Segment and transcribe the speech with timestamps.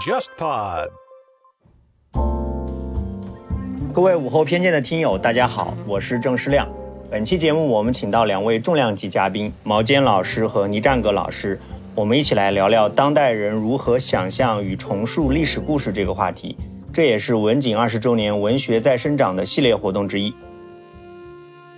[0.00, 0.90] JustPod。
[3.92, 6.68] 各位午后偏见的听友，大家好，我是郑世亮。
[7.10, 11.58] 本期节目我们请到两位重量级嘉宾，毛尖老师和倪占阁老师，
[11.94, 16.54] 我们一起来聊聊当代人如何想象与重塑历史故事这个话题。
[16.92, 20.34] 这也是文景二十周年文学再生长的系列活动之一。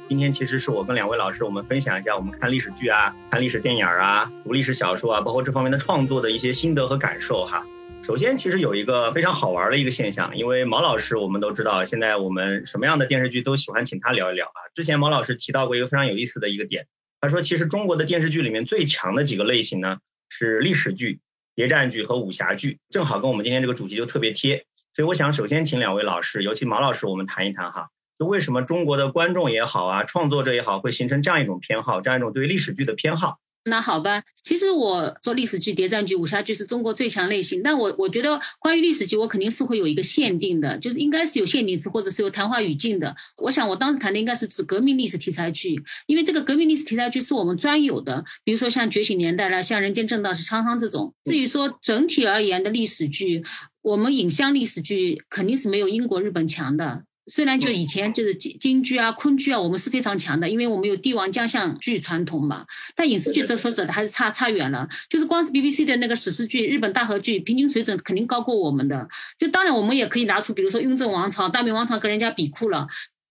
[0.08, 7.66] 今天其实是我跟两位老师，我们分享一下我们看历史剧啊、看历史电影啊、读历史小说啊，包括这方面的创作的一些心得和感受哈。
[8.04, 14.58] 首先，其实有一个非常好玩的一个现象，因为毛老师我们都知道，现在我们什么样的电视剧都喜欢请他聊一聊啊。
[14.74, 16.86] 之前毛老师提到过一个非常有意思的一个点，
[17.20, 21.18] 他说其实中国的电视剧里面最强的几个类型呢是历史剧、
[21.56, 24.64] 谍战剧和武侠剧，正好跟我们今天这个主题就特别贴。
[24.94, 27.88] 所以我想首先请两位老师，尤其毛老师，我们谈一谈哈。
[28.18, 33.38] 就为什么中国的观众也好啊，创作者也好，会形成这样一种偏好，这样一种对历史剧的偏好？
[33.68, 37.60] 那好吧，其实我做历史剧、谍战剧、武侠剧是中国最强类型。
[37.64, 43.12] 但我我觉得关于历史剧，我肯定是会有一个限定的，就是应该是有限定词或者是有谈话语境的。
[43.38, 51.12] 我想我当时谈的应该是指革命历史题材剧，因为这个革命历史题材剧是我们专有的，比如说像《觉醒年代》啦，像《人间正道是沧桑》这种。
[51.24, 53.42] 至于说整体而言的历史剧，
[53.82, 57.02] 我们影像历史剧肯定是没有英国、日本强的。
[57.26, 62.64] 虽然就以前就是京京剧啊、昆剧啊，我们是非常强的，因为我们有帝王将相剧传统嘛。
[62.94, 64.88] 但影视剧这说实的还是差差远了。
[65.08, 69.08] 就是光是 BBC 的那个史诗剧、日本大河剧，平均水准肯定高过我们的。
[69.38, 72.86] 就当然我们也可以拿出，比如说雍正王朝、大明王朝跟人家比酷了。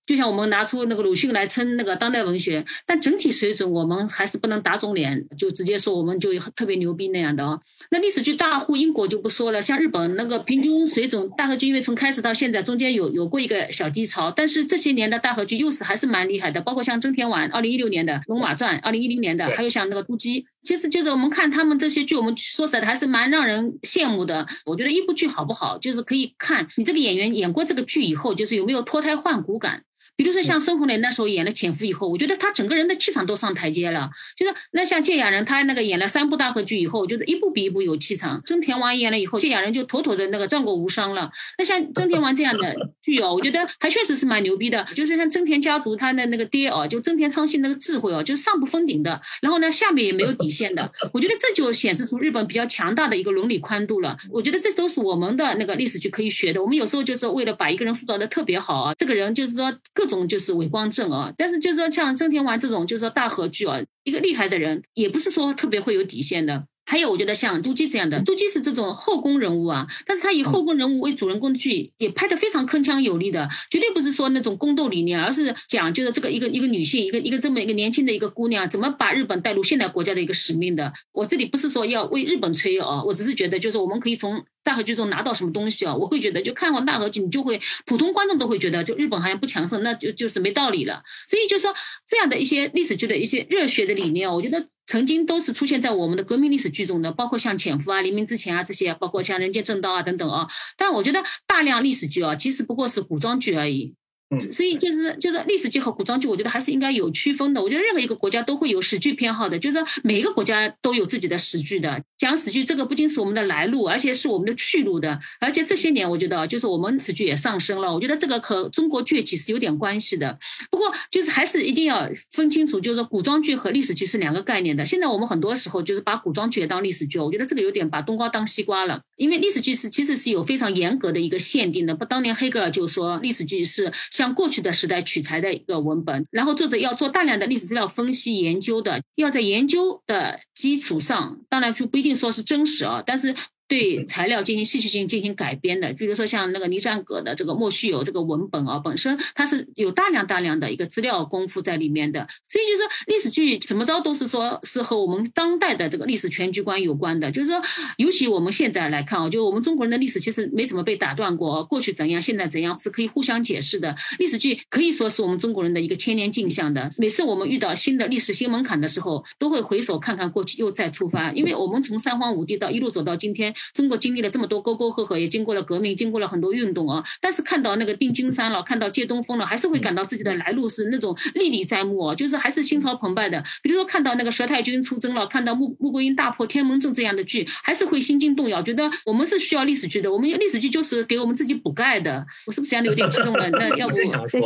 [0.06, 7.59] 就像我们拿出那个鲁迅来称那个当代文学，但整体水准我们还是不能打肿脸就直接说我们就特别牛逼那样的哦。
[7.92, 24.45] 那历史剧大户英国就不说了，像日本那个平均水准大和剧，因为从开始到现在中间有有过一个小低潮，但是这些年的大和剧又是还是蛮厉害的，包括像真田丸二零一六年的《龙马传》，二零一零年的，还有像那个《突击》，其实就是我们看他们这些剧，我们说实在的还是蛮让人羡慕的。
[24.66, 29.83] 我觉得一部剧好不好，就是可以看你这个演员演过这个剧以后，就是有没有脱胎换骨感。
[30.15, 34.09] 比如说像孙红雷那时候演了《潜伏》以后，我觉得他整个人的气场都上台阶了。
[34.36, 38.42] 就是那像芥雅人，他那个演了三部大合剧以后，我觉得一部比一部有气场。
[38.45, 41.30] 真田王演了以后，芥雅人就妥妥的那个战国无双了。
[41.58, 44.86] 那像真田王这样的剧哦，我觉得还确实是蛮牛逼的。
[44.95, 50.89] 就是像真田家族他的那个爹哦，就真田昌信那个智慧哦，就是上不封顶的，然后呢下面也没有底线的。
[51.11, 54.15] 我觉得这就显示出日本比较强大的一个伦理宽度了。
[54.30, 56.61] 我觉得这都是我们的那个历史剧可以学的。
[56.61, 60.86] 我们有时候就是为了把一个人塑造的特别好啊，这个人就是说各种就是伪光。
[60.89, 66.66] 正啊，但是就是说像真田丸这种，就是说大和剧啊，一个厉害的人，也不是说特别会有底线的。
[66.86, 80.94] 还有，我觉得像杜基这样的，杜基是这种后宫人物啊，但是他以后宫人物为主人公的剧也拍得非常铿锵有力的，绝对不是说那种宫斗理念，而是讲就是这个一个一个女性，一个一个这么一个年轻的一个姑娘，怎么把日本带入现代国家的一个使命的。
[81.11, 91.02] 我这里不是说要为日本吹啊，我只是觉得就是我们可以从大河剧中拿到什么东西啊，我会觉得就看完大河剧，你就会普通观众都会觉得就日本好像不强盛，那就就是没道理了。
[91.30, 91.73] 所以就说
[92.05, 94.65] 这样的一些历史剧的一些热血的理念，我觉得。
[94.87, 100.48] 曾经都是出现在我们的革命历史剧中的，包括像《潜伏》啊、《黎明之前》啊这些，包括像《人间正道》啊等等啊。
[100.77, 103.95] 但我觉得大量历史剧啊，其实不过是古装剧而已。
[104.39, 107.61] 所以就是就是历史剧和古装剧，我觉得还是应该有区分的。
[107.61, 112.01] 我觉得任何一个国家都会有史剧偏好的，就是说每一个国家都有自己的史剧的。
[112.17, 115.19] 讲史剧这个不仅是我们的来路，而且是我们的去路的。
[115.39, 117.93] 而且这些年我觉得就是我们史剧也上升了。
[117.93, 120.37] 我觉得这个和中国崛起是有点关系的。
[120.69, 124.85] 不过就是还是一定要分清楚，就是古装剧和历史剧是两个概念的。
[124.85, 129.01] 现在我们很多时候就是把古装剧也当历史剧，我觉得这个有点把冬瓜当西瓜了。
[129.17, 131.94] 因为历史剧是其实是有非常严格的一个限定的。
[131.94, 143.35] 不，当年黑格尔就说历史剧是像过去的时代取材的一个文本，然后作者要做大量的历史资料分析研究的，要在研究的基础上，当然就不一定说是真实啊，但是。
[143.68, 157.59] 对材料进行戏剧性进行改编的，比如说像那个倪占阁的这个莫须有这个文本啊，本身它是有大量大量的一个资料功夫在里面的，所以就是说历史剧怎么着都是说是和我们当代的这个历史全局观有关的，就是说
[157.97, 163.95] 尤其我们现在来看啊，就我们中国人的历史其实没怎么被打断过，过去怎样，现在怎样是可以互相解释的。
[164.19, 173.54] 历史剧可以说是我们中国人的一个千年镜像的，每次我们遇到新的历史新门槛的时候，都会回首看看过去，又再出发，因为我们从三皇五帝到一路走到今天。
[173.73, 177.03] 中国经历了这么多沟沟壑壑，也经过了革命，经过了很多运动啊。
[177.19, 183.43] 但是看到那个定军山了，看到借东风了，还是会感到自己的来路是那种历历在目啊，就是还是心潮澎湃的。
[183.61, 190.11] 比如说看到那个佘太君出征了，看到穆穆桂英大破天门阵这样的剧，还是会心惊动摇，觉得我们是需要历史剧的。
[190.11, 192.25] 我们历史剧就是给我们自己补钙的。
[192.45, 193.49] 我是不是讲的有点激动了？
[193.51, 193.95] 那要不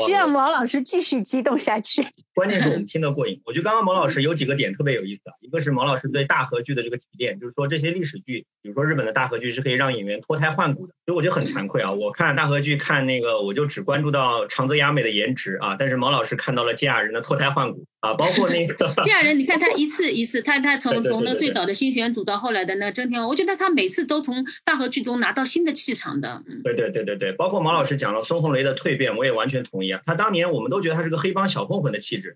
[0.05, 2.05] 需要毛老师继续激动下去？
[2.39, 3.41] 关键是我们听得过瘾。
[3.45, 10.93] 我觉得刚刚毛老师有几个点特别有意思啊，一个是毛老师对大河剧的这个提炼，就是说这些历史剧，比如说日本的大河剧是可以让演员脱胎换骨的。
[11.05, 26.41] 所以我觉得很惭愧啊，我看大河剧看那个我就只关注到长泽雅美的颜值啊，但是毛老师看到了金雅人的脱胎换骨啊，包括那个 金雅人，你看他一次一次，他他从 从那最早的新选组到后来的那真天王，我觉得他每次都从大河剧中拿到新的气场的。
[26.63, 29.99] 对对对对对，包括毛老师讲了孙红雷的蜕变，我也完全同意啊。
[30.05, 32.28] 他当年我们都觉得他是个黑帮小混混的气质。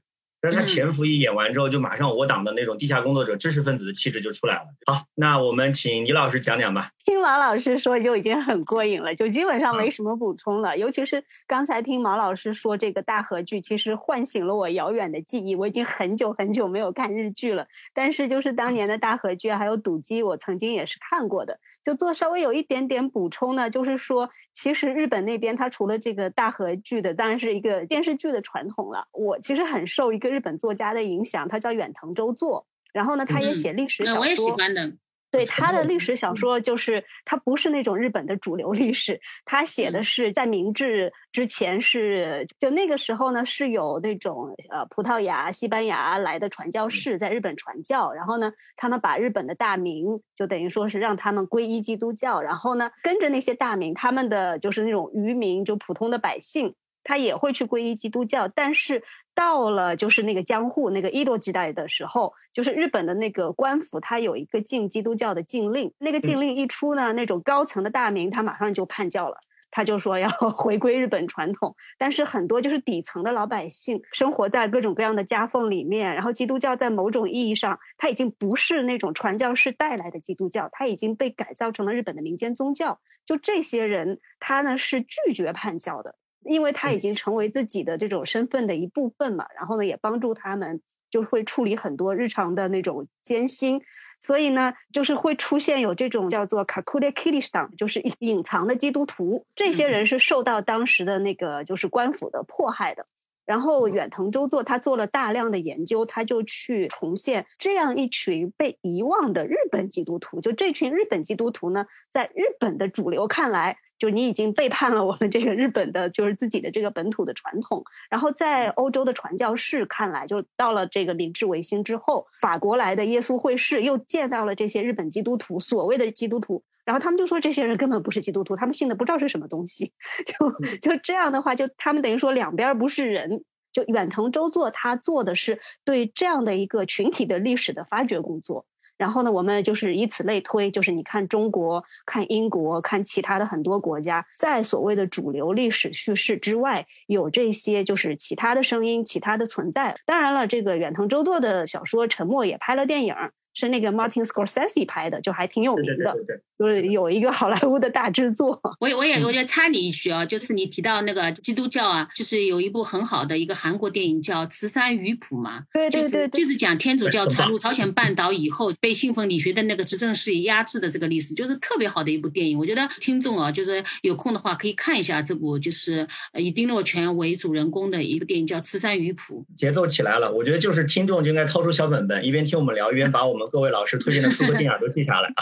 [0.43, 4.65] 但是他潜伏一演完之后，就马上我党的那种地下工作者、知识分子的气质就出来了。
[4.85, 6.89] 好，那我们请倪老师讲讲吧。
[7.05, 10.77] 听毛老师说就已经很过瘾了，就基本上没什么补充了。
[10.77, 15.53] 尤其是刚才听毛老师说这个大河剧，其实唤醒了我遥远的记忆。
[15.53, 21.59] 我已经很久很久没有看日剧了，但是就是当年的大河剧还有赌姬，我曾经也是看过的。
[21.83, 29.05] 就做稍微有一点点补充呢，就是说，其实日本那边它除了这个大河剧的，当然是一个电视剧的传统了。
[29.11, 34.21] 我其实很受一个日本作家的影响，他叫远藤周作，然后呢，他也写历史小说。
[34.21, 34.93] 我也喜欢的。
[35.33, 56.75] 对他的历史小说，就是他不是那种日本的主流历史，他写的是在明治之前是就那个时候呢是有那种呃葡萄牙、西班牙来的传教士在日本传教，然后呢他们把日本的大明就等于说是让他们皈依基督教，然后呢跟着那些大明他们的就是那种渔民就普通的百姓。
[57.03, 59.03] 他也会去皈依基督教，但是
[59.35, 65.91] 到了就是那个江户那个伊多时代的时候，就是日本的那个官府，他有一个禁基督教的禁令。
[65.99, 69.37] 那个禁令一出呢，那种高层的大名他马上就叛教了，
[69.71, 71.75] 他就说要 回归日本传统。
[71.97, 76.13] 但是很多就是底层的老百姓，生活在各种各样的夹缝里面。
[76.13, 82.99] 然后基督教在某种意义上，它已经不是那种传教士带来的基督教，它已经被改造成了日本的民间宗教。
[83.25, 86.15] 就这些人，他呢是拒绝叛教的。
[86.43, 87.13] 因为他已经。
[87.13, 93.81] 成为自己的这种身份的一部分嘛，然后呢，也帮助他们就会处理很多日常的那种艰辛，
[94.19, 103.05] 所以呢，就是会出现有这种叫做 “kakule k i l i s a 就是隐藏的基督徒，这些人是受到当时的那个就是官府的迫害的。
[103.45, 110.39] 然后远藤周作他做了大量的研究，他就去重现这样一群被遗忘的日本基督徒。
[110.39, 117.83] 就这群日本基督徒呢，在日本的主流看来，就你已经背叛了我们这个日本的，就是自己的这个本土的传统。
[118.09, 126.63] 然后在欧洲的传教士看来，就到了这个明治维新之后，法国来的耶稣会士又见到了这些日本基督徒，所谓的基督徒。
[126.85, 129.91] 然后他们就说这些人根本不是基督徒，他们信的不知道是什么东西，
[130.25, 133.43] 就就这样的话，就他们等于说两边不是人。
[133.71, 138.67] 就远藤周作他做的是对这样的一个群体的历史的发掘工作。
[138.97, 149.95] 然后呢，我们就是以此类推，就是你看中国、看英国、看其他的很多国家，在所谓的主流历史叙事之外，有这些就是其他的声音、其他的存在。
[150.05, 153.15] 当然了，这个远藤周作的小说《沉默》也拍了电影。
[153.53, 156.13] 是那个 Martin Scorsese 拍的，就还挺有名的，
[156.57, 158.59] 就是有一个好莱坞的大制作。
[158.79, 172.57] 我也我也我也插你一句啊，就是你提到那个基督教啊，就是有一部很好的一个韩国电影叫《慈山鱼谱》嘛，对对对，就是讲天主教传入朝鲜半岛以后，被信奉理学的那个执政势力压制的这个历史，就是特别好的一部电影。
[172.57, 176.07] 我觉得听众啊，就是有空的话可以看一下这部，就是
[176.37, 179.45] 以丁若泉为主人公的一部电影叫《慈山鱼谱》。
[179.59, 183.42] 节奏起来了，我觉得就是听众就应该掏出小本本，一边听我们聊，一边把我们。
[183.47, 185.33] 各位老师推荐的书和电影都记下来。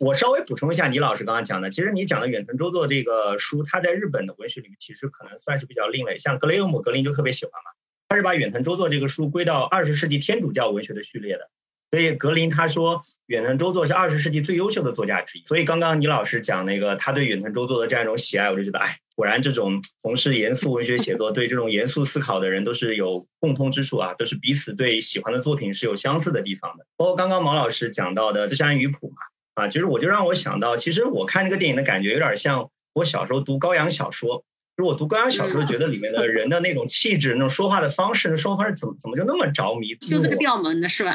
[0.00, 6.18] 我稍微补充一下，李老师刚刚讲的，其实你讲的远藤周作这个书，他在日本的文学里面其实可能算是比较另类。
[6.18, 7.70] 像格雷厄姆·格林就特别喜欢嘛，
[8.08, 11.50] 他是把远藤周作这个书归到二十世纪天主教文学的序列的。
[11.92, 15.44] 所以格林他说远藤周作是二十世纪最优秀的作家之一。
[15.44, 18.98] 所以刚刚倪老师讲那个他对远藤周作的这样一种喜爱，我就觉得哎。
[19.14, 26.86] 果然，这种从事严肃文学写作、对这种严肃思考的人，都是有共通之处啊，都是彼此对喜欢的作品是有相似的地方的。
[26.96, 29.16] 包括刚刚毛老师讲到的《自山鱼谱》嘛，
[29.52, 34.42] 啊，其实我就让我想到，其实我看这个电影的感觉有点像我小时候读高阳小说。
[34.82, 39.94] 就是我读高阳小说，觉得里面的人的那种气质、那种说话的方式、那说话方式怎么怎么就那么着迷？
[39.94, 41.14] 就这个调门的是吧？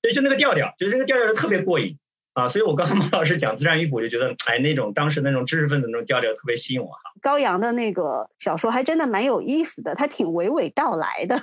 [0.00, 1.98] 对，就那个调调，就这个调调就特别过瘾。
[2.34, 6.98] 啊，所以我刚刚马老师讲自然语谱，就觉得，哎，那种当时那种知识分子那种调调特别吸引我哈。
[7.22, 11.40] 高阳的那个小说还真的蛮有意思的，他挺娓娓道来的。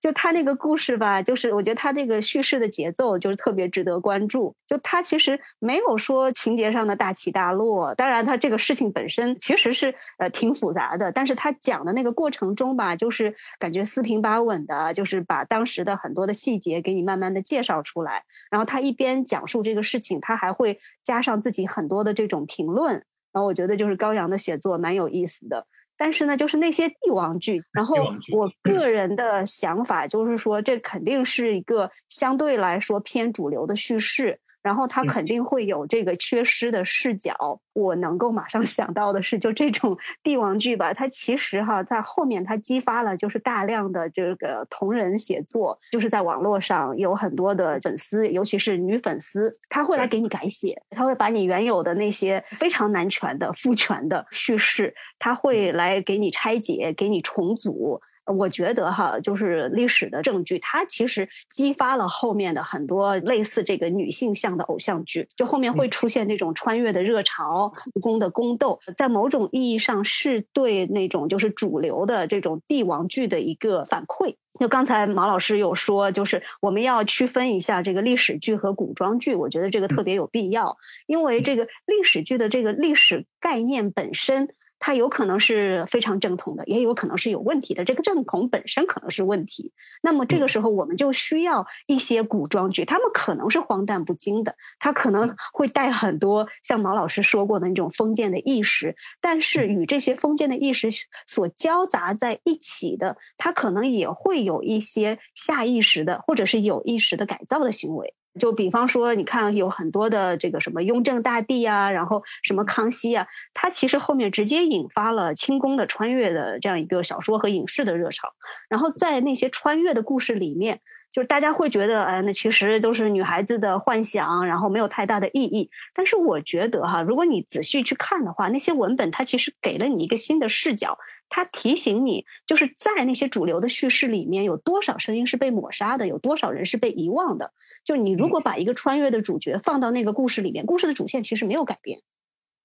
[0.00, 4.54] 就他那个故事吧，就是我觉得他那个叙事的节奏就是特别值得关注。
[4.64, 18.22] 就他其实没有说情节上的大起大落，当然他这个事情本身其实是呃挺复杂的，但是他讲的那个过程中吧，就是感觉四平八稳的，就是把当时的很多的细节给你慢慢的介绍出来。
[18.52, 20.20] 然后他一边讲述这个事情。
[20.28, 22.92] 他还会加上自己很多的这种评论，
[23.32, 25.66] 然后我觉得就是高阳的写作蛮有意思的。
[25.96, 27.64] 但是呢，就是那些帝王剧。
[27.72, 27.96] 然后
[28.34, 34.38] 我个人的想法就是说，这肯定是一个相对来说偏主流的叙事。
[34.68, 37.58] 然后他肯定会有这个缺失的视角。
[37.72, 57.98] 我能够马上 想到的是，就这种 帝王剧吧，它其实哈在后面它激发了就是大量的这个同人写作，就是在网络上有很多的粉丝，尤其是女粉丝，她会来给你改写，她会把你原有的那些非常男权的父权的叙事，她会来给你拆解，给你重组。
[58.36, 74.34] 我觉得哈，就是历史的证据，它其实激发了后面的很多类似这个女性向的偶像剧，就后面会出现那种穿越的热潮、故宫的宫斗，在某种意义上是对那种就是主流的这种帝王剧的一个反馈。
[74.60, 84.48] 就刚才毛老师有说，就是我们要区分一下这个历史剧和古装剧，我觉得这个特别有必要，因为这个历史剧的这个历史概念本身。
[84.78, 87.84] 它有可能是非常正统的，也有可能是有问题的。
[87.84, 89.72] 这个正统本身可能是问题。
[90.02, 100.88] 那么这个时候，我们就需要一些古装剧，他们可能是荒诞不经的，它可能会带很多像毛老师说过的那种封建的意识，但是与这些封建的意识
[101.26, 108.14] 所交杂在一起的，它可能也会有一些下意识的或者是有意识的改造的行为。
[108.38, 118.28] 就比方说，你看有很多的这个什么雍正大帝啊，然后什么康熙啊，他其实后面直接引发了清宫的穿越的这样一个小说和影视的热潮，
[118.68, 120.80] 然后在那些穿越的故事里面。
[121.10, 125.70] 就是大家会觉得，哎，那其实都是女孩子的幻想，然后没有太大的意义。
[125.94, 130.98] 但是我觉得哈，如果你仔细去看的话，那些文本它其实给了你一个新的视角，
[131.28, 137.52] 它提醒你，就是在那些主流的叙事里面，有多少声音是被抹杀的，有多少人是被遗忘的。
[137.84, 142.00] 就你如果把一个穿越的主角放到那个故事里面，故事的主线其实没有改变。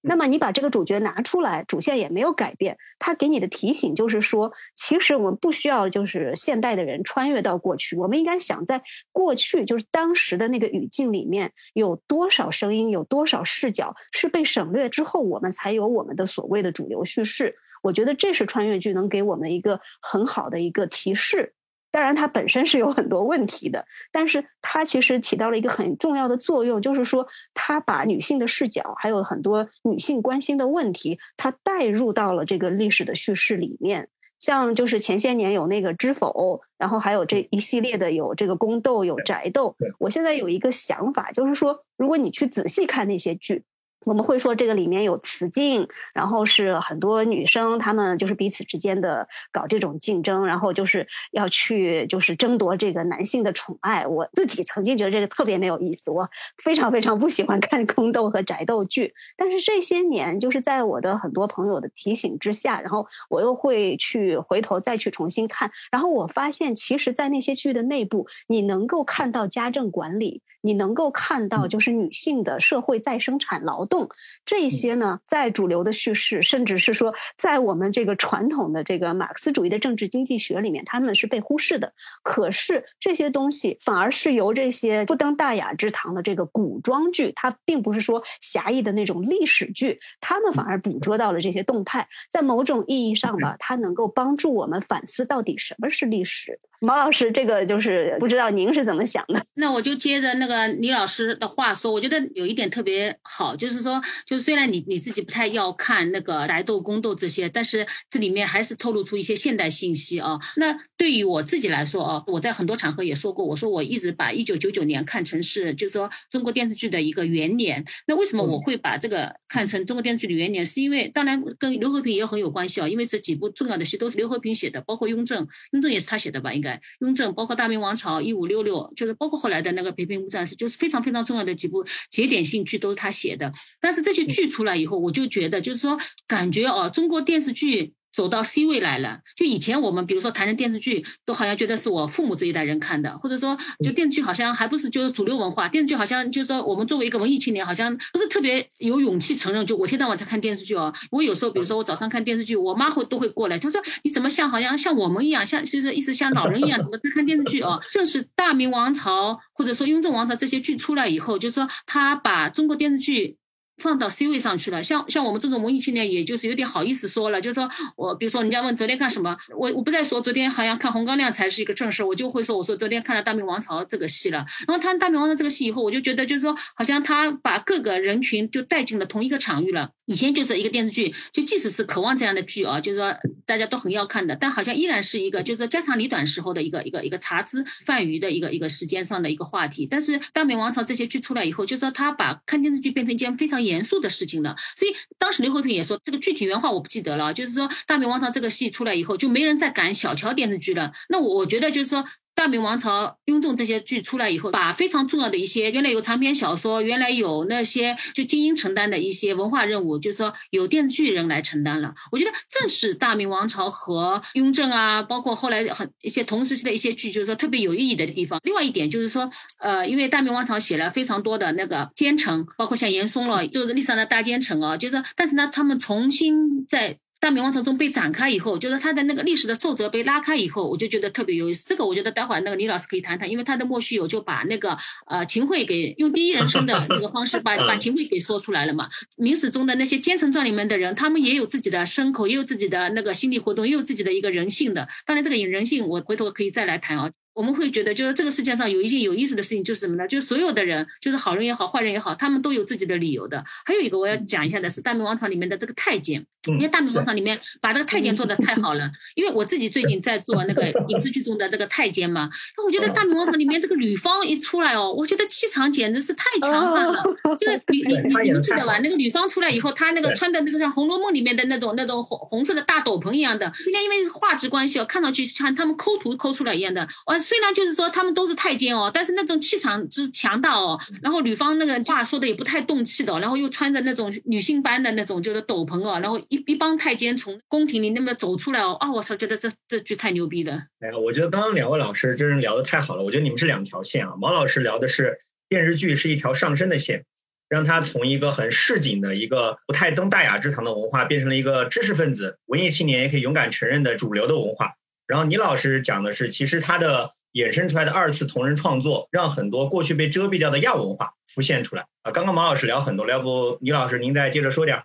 [0.06, 8.82] 那么你把这个主角拿出来，主线也没有改变，他给你的提醒就是说，其实我们不需要就是现代的人穿越到过去，我们应该想在
[9.12, 17.54] 过去就是当时的那个语境里面有多少声音，有多少视角是被省略之后，我们才有我们的所谓的主流叙事。
[17.82, 21.54] 我觉得这是穿越剧能给我们一个很好的一个提示。
[21.94, 27.24] 当然，它本身是有很多问题的，但是它其实起到了一个很重要的作用，就是说，
[27.54, 34.08] 它把女性的视角，还有很多女性关心的问题，它带入到了这个历史的叙事里面。
[34.40, 36.30] 像就是前些年有那个《知否》，
[36.76, 39.76] 然后还有这一系列的有这个宫斗、有宅斗。
[40.00, 43.62] 我现在有一个想法，就是说，如果你去仔细看那些剧。
[44.04, 54.06] 我们会说这个里面有雌竞，然后是很多女生，她们就是彼此之间的搞这种竞争，然后就是要去就是争夺这个男性的宠爱。
[54.06, 56.28] 我自己曾经觉得这个特别没有意思，我
[56.62, 59.12] 非常非常不喜欢看宫斗和宅斗剧。
[59.36, 70.42] 但是这些年，就是在我的很多朋友的提醒之下，然后我又会去回头再去重新看，然后我发现，其实，在那些剧的内部，你能够看到家政管理。
[70.64, 74.08] 你能够看到，就是女性的社会再生产劳动
[74.46, 81.92] 这些呢，在主流的叙事，甚至是说，在我们这个传统的这个马克思主义的政治经济学里面，他们是被忽视的。
[82.22, 92.08] 可是这些东西反而是由这些不登大雅之堂的这个古装剧，它并不是说狭义的那种历史剧，他们反而捕捉到了这些动态。
[92.30, 96.58] 在某种意义上吧，它能够帮助我们反思到底什么是历史。
[96.80, 99.42] 毛老师，这个就是不知道您是怎么想的？
[99.54, 110.38] 那我就接着那个李老师的话说，我觉得有一点特别好，就是说，就是虽然你你自己不太要看那个宅斗、宫斗这些，但是这里面还是透露出一些现代信息啊。
[110.56, 117.82] 那对于我自己来说啊，我在很多场合也说过，我说我一直把一九九九年看成是，就是说中国电视剧的一个元年。
[118.06, 120.64] 那为什么我会把这个看成中国电视剧的元年？
[120.66, 126.52] 是因为当然跟刘和平也很有关系啊，因为这几部重要的戏都是刘和平写的，包括雍正，雍正也是他写的吧？
[126.52, 126.73] 应该。
[127.00, 133.52] 雍正，包括大明王朝一五六六，就是包括后来的那个北平无战事，就是非常非常重要的几部节点性剧都是他写的。
[133.80, 137.94] 但是这些剧出来以后，我就觉得，就是说，感觉哦，中国电视剧。
[138.14, 150.92] 走到 C 位来了，就以前我们比如说谈论电视剧，都好像觉得是我父母这一代人看的，或者说就电视剧好像还不是就是主流文化，电视剧好像就是说我们作为一个文艺青年，好像不是特别有勇气承认，就我天到晚在看电视剧哦。
[151.10, 157.80] 我有时候比如说我早上看电视剧，我妈会都会过来，就说你怎么像好像像我们一样，像就是意思像老人一样，怎么在看电视剧哦？
[157.90, 163.36] 正是大明王朝或者说雍正王朝这些剧出来以后，就是说他把中国电视剧。
[163.78, 164.82] 放到 C 位上去了。
[164.82, 174.44] 像像我们这种文艺青年，也就是有点好意思说了，就是说我比如说人家问昨天看什么，我我不再说昨天好像看《红高粱》才是一个正事，我就会说我说昨天看了《大明王朝》这个戏了。
[174.66, 179.90] 然后看《大明王朝》这个戏以后，我就觉得就是说好像他把各个人群就带进了同一个场域了。
[180.06, 183.10] 以前就是一个电视剧，就即使是渴望这样的剧啊，就是说
[183.46, 189.88] 大家都很要看的，但好像依然是一个就是家长里短时候的一个一个一个茶汁饭余的一个一个时间上的一个话题。
[189.90, 194.54] 但是《大明王朝》这些剧出来以后，就是说他把看电视剧变成一件非常严肃的事情了。
[194.76, 200.92] 所以当时刘和平也说，这个具体原话我不记得了，就是说《大明王朝》这个戏出来以后，就没人再敢小瞧电视剧了。
[201.08, 202.04] 那我我觉得就是说。
[202.34, 211.94] 大明王朝、雍正这些剧出来以后，把非常重要的一些原来有长篇小说、原来有那些就精英承担的一些文化任务，就是说有电视剧人来承担了。
[212.10, 218.40] 我觉得正是大明王朝和雍正啊，包括后来很一些同时期的一些剧，就是说特别有意义的地方。
[218.42, 226.98] 另外一点就是说，呃，因为大明王朝写了非常多的那个奸臣，包括像严嵩了，就是历史上的大奸臣啊，就是说但是呢，他们重新在。
[227.24, 231.66] 大明王朝中被展开以后，就是他的那个历史的皱褶被拉开以后，我就觉得特别有意思。
[231.66, 234.76] 这个我觉得待会儿那个李老师可以谈谈，因为他的莫须有就把那个
[235.06, 238.86] 呃秦桧给用第一人称的 那个方式把把秦桧给说出来了嘛。
[239.16, 244.86] 明史中的那些奸臣传里面的人，他们也有自己的牲口，也有自己的那个心理活动，也有自己的一个人性的。
[245.06, 247.10] 当然，这个人性我回头可以再来谈啊。
[247.32, 250.06] 我们会觉得，就是这个世界上有一件有意思的事情，就是什么呢？
[250.06, 253.42] 就是所有的人，就是好人也好，坏人也好，他们都有自己的理由的。
[253.64, 258.90] 还有一个我要讲一下的是《大明王朝》里面的这个太监，因为《大明王朝》里面把这个太监做的太好了。
[259.14, 267.02] 因为我自己最近在做那个 影视剧中的这个太监嘛，那我觉得《大明王朝》里面这个吕方一出来哦，我觉得气场简直是太强悍了。
[267.38, 268.78] 就是 你你你你们记得吧？
[268.78, 273.50] 那个吕方出来以后，他那个穿的那个像《红楼梦》里面的那种那种红红色的大斗篷一样的。
[273.64, 276.86] 今天因为画质关系哦，看上去像他们抠图抠出来一样的。
[277.06, 278.04] 哇，虽然就是说他。
[278.04, 290.64] 他们都是太监哦，但是那种气场之强大哦，然后吕方那个话说的也不太动气的，然后又穿着那种女性般的那种就是斗篷哦，然后一帮太监从宫廷里那么走出来哦，啊，我操，觉得这这剧太牛逼了。
[290.80, 294.14] 哎呀，我觉得刚刚两位老师真是聊的太好了，我觉得你们是两条线啊。
[294.18, 297.04] 毛老师聊的是电视剧是一条上升的线，
[297.48, 304.72] 让他从一个很市井的一个不太登大雅之堂的文化，变成了一个知识分子、文艺青年也可以勇敢承认的主流的文化。
[305.06, 307.12] 然后倪老师讲的是，其实他的。
[307.34, 312.12] 衍生出来的二次同人创作，让很多过去被遮蔽掉的亚文化浮现出来啊！
[312.12, 314.84] 刚刚毛老师聊很多，要不倪老师您再接着说点儿？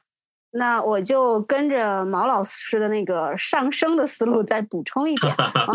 [0.51, 5.67] 那我就跟着毛老师的那个上升的思路再补充一点啊。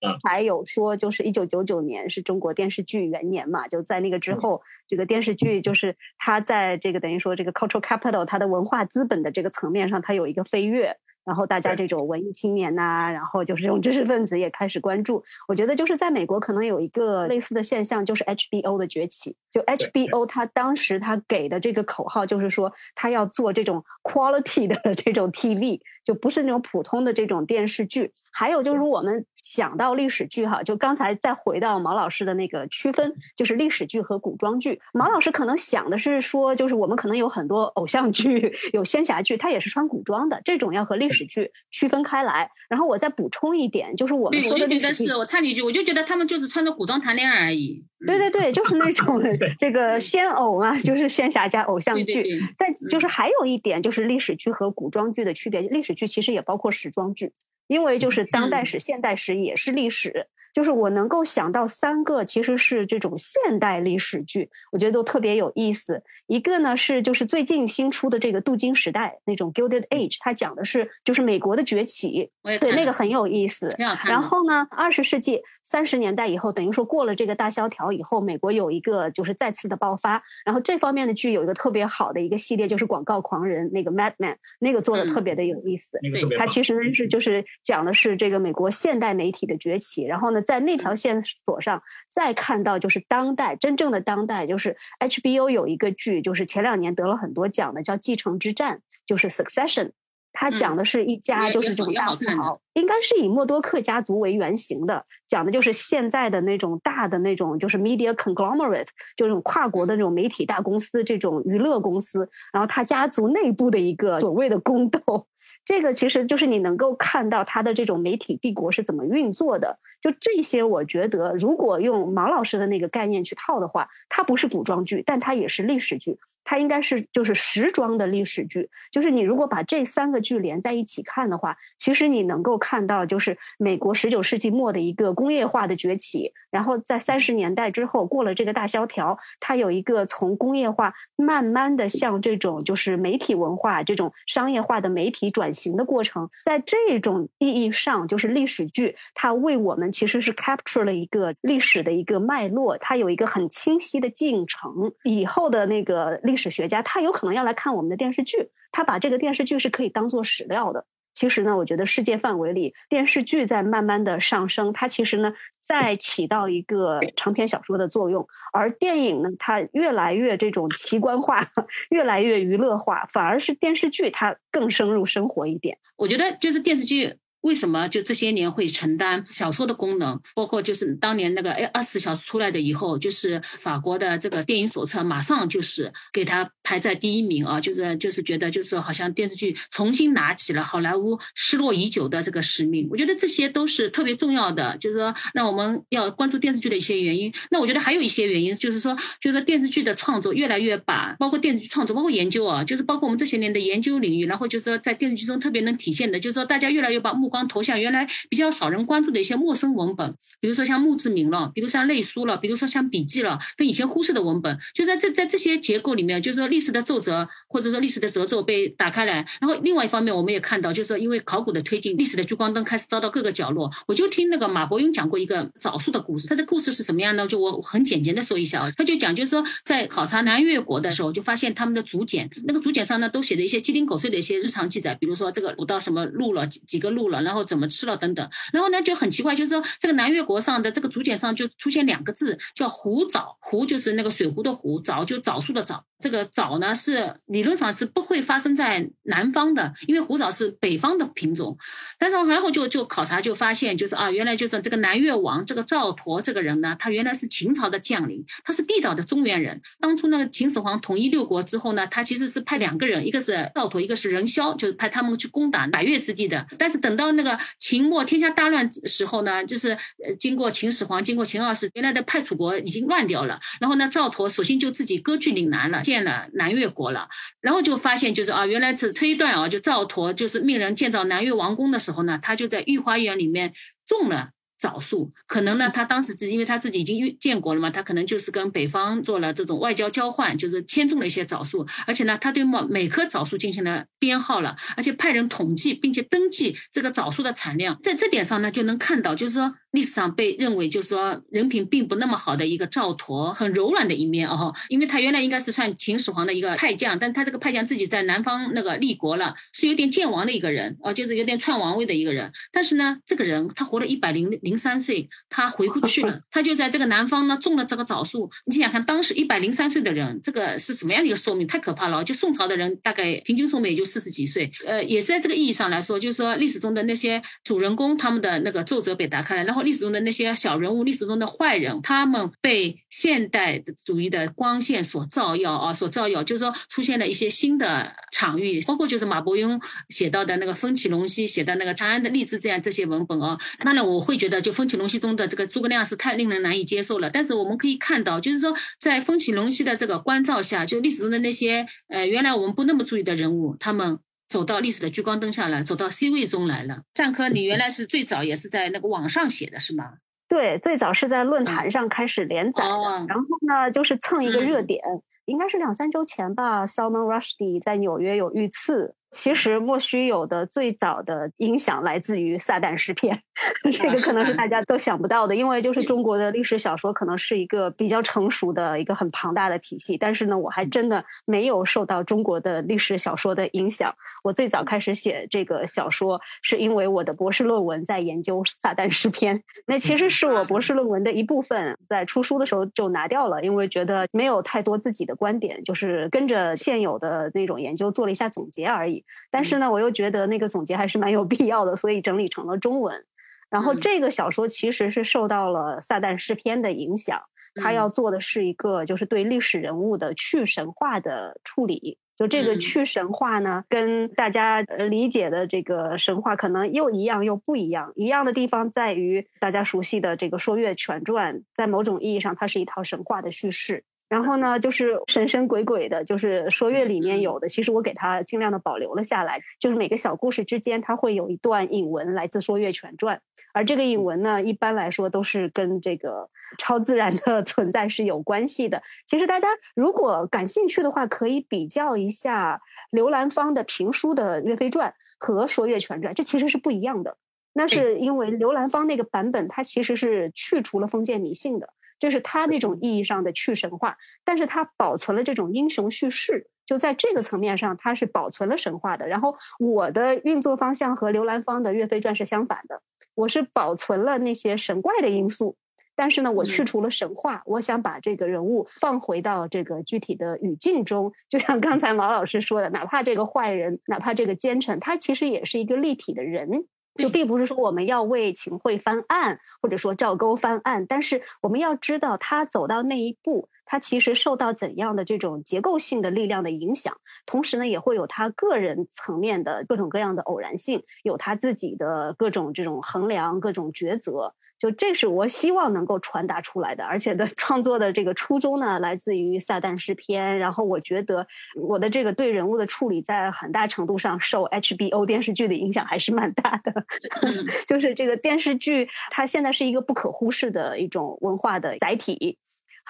[0.24, 10.96] 还有说，就是一九九九年是中国电视剧元年嘛，就在那个之后，这个电视剧就是它在这个等于说这个 cultural capital 它的文化资本的这个层面上，它有一个飞跃。
[11.22, 15.22] 然后大家这种文艺青年呐，然后就是这种知识分子也开始关注。
[15.46, 19.36] 我觉得就是在美国可能有一个类似的现象，就是 HBO 的崛起。
[19.50, 28.12] 就 HBO 它当时它给的这个口号就是说，它要做这种 quality 的 这种 TV，就不是那种普通的这种电视剧。
[28.32, 34.80] 还有就是我们想到历史剧哈，就刚才再回到毛老师的那个区分，就是历史剧和古装剧。
[34.92, 42.48] 毛老师可能想的是说，就是我们可能有很多偶像剧、 有仙侠剧，它也是穿古装的，这种要和历史剧区分开来。
[42.68, 47.84] 然后我再补充一点，就是我们说的历史剧，我插几句，我就觉得他们就是穿着古装谈恋爱而已。
[48.06, 49.22] 对对对，就是那种
[49.58, 52.22] 这个仙偶嘛，就是仙侠加偶像剧。
[52.56, 57.32] 但就是还有一点，就是历史剧和古装剧的区别，历史剧其实也包括时装剧。
[57.68, 66.02] 因为就是当代史、现代史也是历史，就是我能够想到三个，其实是这种现代历史剧，我觉得都特别有意思。
[66.26, 73.72] 一个呢是就是最近新出的这个镀金时代那种 Gilded Age，它讲的是就是美国的崛起，对那个很有意思。
[74.10, 80.20] 然后呢，二十世纪三十年代以后，等于说过了这个大萧条以后，美国有一个就是再次的爆发。
[80.44, 85.98] 然后这方面的剧有一个特别好的一个系列，就是广告狂人那个 Mad Men，那个做的特别的有意思。
[86.02, 87.44] 对，它其实呢是就是。
[87.62, 99.92] 讲的是这个美国现代媒体的崛起，然后呢，在那条线索上再看到就是当代真正的当代，就是 HBO 有一个剧，就是前两年得了很多奖的，叫《继承之战》，就是 Succession。
[100.32, 115.26] 它讲的是一家就是这种大富豪，应该是以默多克家族为原型的，讲的就是现在的那种大的那种就是 media conglomerate，就这种跨国的那种媒体大公司，这种娱乐公司，然后他家族内部的一个所谓的宫斗。
[115.64, 119.78] 这个其实就是你能够看到他的这种媒体帝国是怎么运作的。
[120.00, 126.18] 就这些，我觉得如果用毛老师的那个概念去套的话，它不是古装剧，但它也是历史剧。
[126.44, 156.18] 它应该是就是时装的历史剧，就是你如果把这三个剧连在一起看的话，其实你能够看到就是美国十九世纪末的一个工业化的崛起，然后在三十年代之后过了这个大萧条，它有一个从工业化慢慢的向这种就是媒体文化这种商业化的媒体转型的过程，在这种意义上，就是历史剧它为我们其实是 capture 了一个历史的一个脉络，它有一个很清晰的进程，以后的那个。
[156.30, 160.86] 历史学家他有可能要来看我们的电视剧，他把这个电视剧是可以当做史料的。
[161.12, 171.44] 其实呢，我觉得世界范围里电视剧在慢慢的上升，它其实呢在起到一个长篇小说的作用，而电影呢它越来越这种奇观化，
[171.90, 175.76] 越来越娱乐化，反而是电视剧它更深入生活一点。
[175.96, 177.16] 我觉得就是电视剧。
[177.42, 180.20] 为什么就这些年会承担小说的功能？
[180.34, 187.60] 包括就是当年那个哎二十四小时出来的以后，就是法国的这个电影手册马上就是给它排在第一名啊！
[187.60, 192.86] 就是就是觉得就是好像电视剧重新拿起了好莱坞失落已久的这个使命。
[192.90, 197.32] 我觉得这些都是特别重要的，就是说让我们要关注电视剧的一些原因。
[197.50, 219.24] 那我觉得还有一些原因，就是说就是说电视剧的创作越来越把包括电视剧创作，包括研究啊，就是包括我们这些年的研究领域，然后就是说在电视剧中特别能体现的，就是说大家越来越把目光投向原来比较少人关注的一些陌生文本，比如说像墓志铭了，比如像类书了，比如说像笔记了，跟以前忽视的文本，就在这在这些结构里面，就是说历史的奏折或者说历史的褶皱被打开来。
[219.40, 223.70] 然后另外一方面，我们也看到，就是说因为考古的推进，历史的聚光灯开始照到各个角落。
[223.86, 227.26] 我就听那个马伯庸讲过一个枣树的故事，他的故事是什么样呢？
[227.26, 237.70] 就我很简洁的说一下啊，他就讲就是说在考察南越国的时候，就发现他们的竹简，那个竹简上呢都写的一些鸡零狗碎的一些日常记载，比如说这个捕到什么路了几几个路了，然后怎么。
[237.70, 245.84] 吃了等等，然后呢就很奇怪，就是说这个南越国上的这个竹简上就出现两个字，叫湖枣，湖就是那个水壶的湖，枣就枣树的枣。
[246.00, 251.56] 这个枣呢是理论上是不会发生在南方的，因为胡枣是北方的品种。
[251.98, 259.60] 但是然后就就考察就发现，就是啊，原来就是这个南越王这个赵佗这个人呢，他原来是秦朝的将领，他是地道的中原人。
[259.78, 266.46] 当初那个秦始皇统一六国之后呢，他其实是派两个人，一个是赵佗，一个是任嚣，就是派他们去攻打百越之地的。
[266.58, 273.38] 但是等到那个秦末天下大乱时候呢，就是呃经过秦始皇，经过秦二世，原来的派楚国已经乱掉了。
[273.60, 275.80] 然后呢，赵佗索性就自己割据岭南了。
[275.82, 277.08] 建了南越国了，
[277.40, 283.52] 然后就发现就是啊，原来是推断啊，就赵佗就是命人建造南越王宫的时候呢，他就在御花园里面
[283.86, 284.30] 种了。
[284.60, 314.60] 枣树可能呢，他当时是因为他自己已经建国了嘛，他可能就是跟北方做了这种外交交换，就是迁种了一些枣树，而且呢，他对每每棵枣树进行了编号了，而且派人统计并且登记这个枣树的产量，在这点上呢，就能看到，就是说历史上被认为就是说人品并不那么好的一个赵佗，很柔软的一面哦，因为他原来应该是算秦始皇的一个派将，但他这个派将自己在南方那个立国了，是有点健王的一个人哦，就是有点篡王位的一个人，但是呢，这个人他活了一百零零。
[314.60, 316.20] 三岁，他回不去了。
[316.30, 318.30] 他就在这个南方呢，种了这个枣树。
[318.44, 321.46] 你想想看，当时一百零三岁的人，这个是什么样的一个寿命？
[321.46, 322.04] 太可怕了！
[322.04, 324.52] 就宋朝的人，大概平均寿命也就四十几岁。
[324.66, 343.38] 呃，也是在这个意义上来说，就是说历史中的那些主人公，他们的那个奏折被打开了，然后历史中的那些小人物，历史中的坏人，他们被现代主义的光线所照耀啊，所照耀，就是说出现了一些新的场域，包括就是马伯庸写到的那个风起龙溪，写的那个长安的荔枝这样这些文本啊。
[343.60, 344.40] 当然，我会觉得。
[344.40, 353.98] 就风起龙溪中的这个诸葛亮是太令人难以接受了，但是我们可以看到，就是说在风起龙溪的这个关照下，就历史中的那些呃原来我们不那么注意的人物，他们
[354.30, 356.82] 走到历史的聚光灯下来，走到 C 位中来了。
[356.94, 359.94] 战科，你原来是最早也是在那个网上写的是吗？
[360.28, 362.70] 对，最早是在论坛上开始连载的，
[363.08, 364.80] 然后呢就是蹭一个热点，
[365.24, 368.94] 应该是两三周前吧，Salman Rushdie 在纽约有遇刺。
[369.10, 373.14] 其实莫须有的最早的影响来自于《撒旦诗篇》，
[373.72, 383.92] 这个可能是大家都想不到的，因为就是中国的历史小说可能是一个比较成熟的一个很庞大的体系，但是呢，我还真的没有受到中国的历史小说的影响。
[384.22, 398.99] 我最早开始写这个小说，是因为我的博士论文在研究《撒旦诗篇》，那其实是我博士论文的一部分，在出书的时候就拿掉了，因为觉得没有太多自己的观点，就是跟着现有的那种研究做了一下总结而已。
[399.30, 403.04] 但是呢，我又觉得那个总结还是蛮有必要的，所以整理成了中文。
[403.50, 407.20] 然后这个小说其实是受到了《撒旦诗篇》的影响，
[407.56, 411.98] 他要做的是一个就是对历史人物的去神话的处理。
[412.14, 417.92] 就这个去神话呢，跟大家理解的这个神话可能又一样又不一样。
[417.96, 423.84] 一样的地方在于，大家熟悉的这个《说岳全传》，在某种意义上，它是一套神话的叙事。
[424.10, 429.38] 然后呢，就是神神鬼鬼的，就是说乐里面有的，其实我给它尽量的保留了下来。
[429.60, 433.16] 就是每个小故事之间，它会有一段引文来自《说乐全传》，
[433.54, 438.82] 而这个引文呢，一般来说都是跟这个超自然的 存在是有关系的。
[439.06, 439.46] 其实大家
[439.76, 444.90] 如果感兴趣的话，可以比较一下刘兰芳的评书的《岳飞传》
[445.24, 447.16] 和《说乐全传》，这其实是不一样的。
[447.52, 451.68] 那是因为刘兰芳那个版本，它其实是去除了封建迷信的。
[452.00, 459.06] 这是他那种意义上的去神话，但是他保存了这种英雄叙事，就在这个层面上，他是保存了神话的。
[459.06, 462.80] 然后我的运作方向和刘兰芳的《岳飞传》是相反的，
[463.14, 465.56] 我是保存了那些神怪的因素，
[465.94, 471.12] 但是呢，我去除了神话，我想把这个人物放回到这个具体的语境中。
[471.28, 476.66] 就像刚才毛老师说的，哪怕这个坏人，哪怕这个奸臣，他其实也是一个立体的人。
[476.94, 486.92] 就并不是说我们要为秦桧翻案，或者说赵构翻案，但是我们要知道他走到那一步，他其实受到怎样的这种结构性的力量的影响，
[487.24, 494.34] 同时呢，也会有他个人层面的各种各样的偶然性，有他自己的各种这种衡量、各种抉择。
[494.58, 500.34] 就这是我希望能够传达出来的，而且的 创作的这个初衷呢，来自于《撒旦诗篇》。
[500.36, 506.84] 然后我觉得我的这个对人物的处理，在很大程度上受 HBO 电视剧的影响还是蛮大的。
[507.68, 512.36] 就是这个电视剧，它现在是一个不可忽视的一种文化的载体。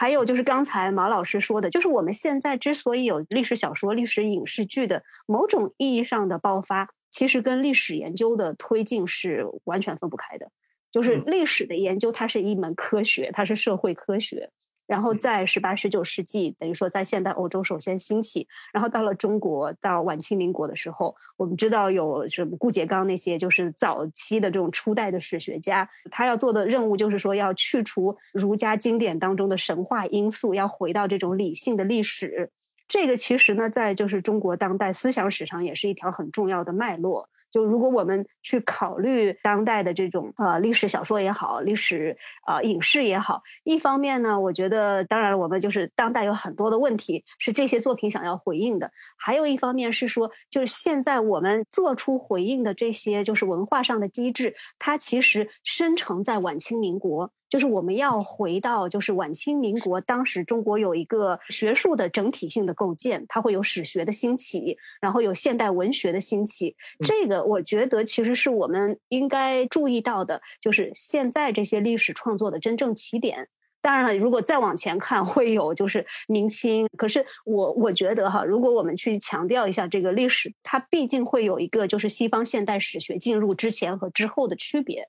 [0.01, 10.51] 还有就是刚才马老师说的，就是我们现在之所以有历史小说、历史影视剧的某种意义上的爆发，其实跟历史研究的推进是完全分不开的。
[10.91, 14.49] 就是历史的研究，它是一门科学，它是社会科学。
[14.91, 18.49] 然后在十八、十九世纪，等于说在现代欧洲首先兴起。
[18.73, 32.51] 然后到了中国，到晚清民国的时候，我们知道有什么顾颉刚那些，就是早期的这种初代的史学家，他要做的任务就是说要去除儒家经典当中的神话因素，要回到这种理性的历史。
[32.89, 37.29] 这个其实呢，在就是中国当代思想史上也是一条很重要的脉络。
[37.51, 57.33] 就如果我们去考虑当代的这种呃历史小说也好，历史呃影视也好，一方面呢，我觉得当然我们就是当代有很多的问题是这些作品想要回应的，还有一方面是说，就是现在我们做出回应的这些就是文化上的机制，它其实生成在晚清民国。
[57.51, 66.77] 就是我们要回到，就是晚清民国，当时中国有一个学术的整体性的构建，它会有史学的兴起，然后有现代文学的兴起。
[67.05, 73.49] 这个我觉得其实是我们应该注意到的，就是现在这些历史创作的真正起点。
[73.83, 76.87] 当然了，如果再往前看，会有就是明清。
[76.99, 85.09] 可是我我觉得哈，如果我们去强调一下这个历史，它毕竟会有一个就是西方现代史学进入之前和之后的区别。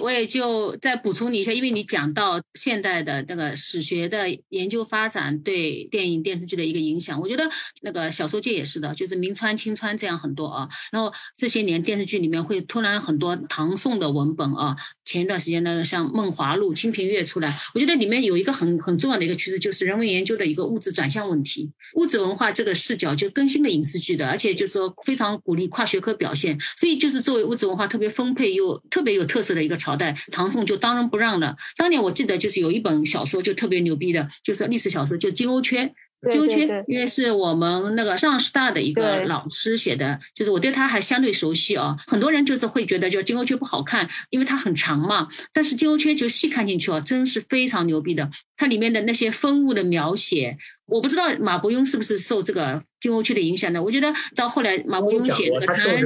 [0.00, 7.48] 我也就再补充你一下，因为你讲到现代的那个史学的研究发展对电影电视剧的一个影响，我觉得
[7.82, 10.68] 那个小说界也是的，就是明川、清川这样很多啊。
[10.92, 14.76] 然后这些年电视剧里面会突然很多唐宋的文本啊。
[15.04, 21.70] 前一段时间呢，像《梦华录》《清平乐》出来，我觉得里面有一个很很重要的一个趋势，就是人文研究的一个物质转向问题。
[21.94, 26.60] 物质文化这个视角就更新了影视剧的，而且就是说非常鼓励跨学科表现。
[26.76, 31.56] 所以就是作为物质文化特别丰沛又特别有特色的一个朝代，唐宋就当仁不让了。
[31.76, 35.84] 当年我记得就是有一本小说就特别牛逼的，就是历史小说，就《金瓯缺》。
[36.32, 41.96] 金瓯缺，因为是我们那个上师大的一个老师写的，就是我对他还相对熟悉啊。
[42.08, 45.28] 很多人就是会觉得，就金瓯缺不好看，因为它很长嘛。
[45.52, 48.28] 但是金瓯缺就细看进去啊，真是非常牛逼的。
[48.56, 53.80] 它里面的那些风物的描写，我不知道马伯庸是不是受这个金瓯缺的影响呢。
[53.80, 56.00] 我觉得到后来马伯庸写那个长安。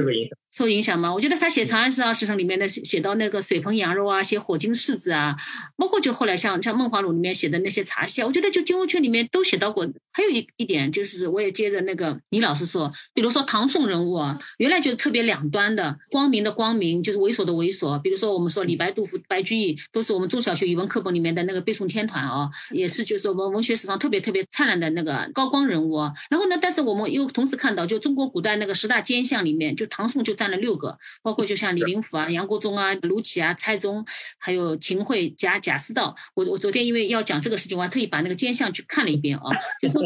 [0.55, 1.11] 受影响吗？
[1.11, 5.35] 我觉得他写《长安十二时辰》里面的写到那个水盆羊肉啊，写火金柿子啊，
[5.75, 9.83] 包括就后来像像《梦华录》里面写的那些茶戏，我觉得就金瓯缺里面都写到过。
[10.15, 17.99] 还有一一点就是，我也接着那个倪老师说，比如说唐宋人物啊，原来就是特别两端的，光明的光明就是猥琐的猥琐。
[17.99, 25.97] 比如说我们说李白、杜甫、白居易，都是我们中小学语文课本里面的那个背诵天团啊，也是就是我们文学史上特别特别灿烂的那个高光人物。
[26.29, 30.35] 然后呢，但是我们又同时看到，就中国古代那个十大奸相里面，就唐宋就。
[30.42, 34.05] 占了六个，包括就像李林甫啊、杨国忠啊、卢杞啊、蔡宗，
[34.37, 36.15] 还有秦桧、贾贾似道。
[36.35, 39.43] 我我昨天因为要讲这个事情，我还特意把那个奸相去看了一遍啊。
[39.81, 40.01] 就说，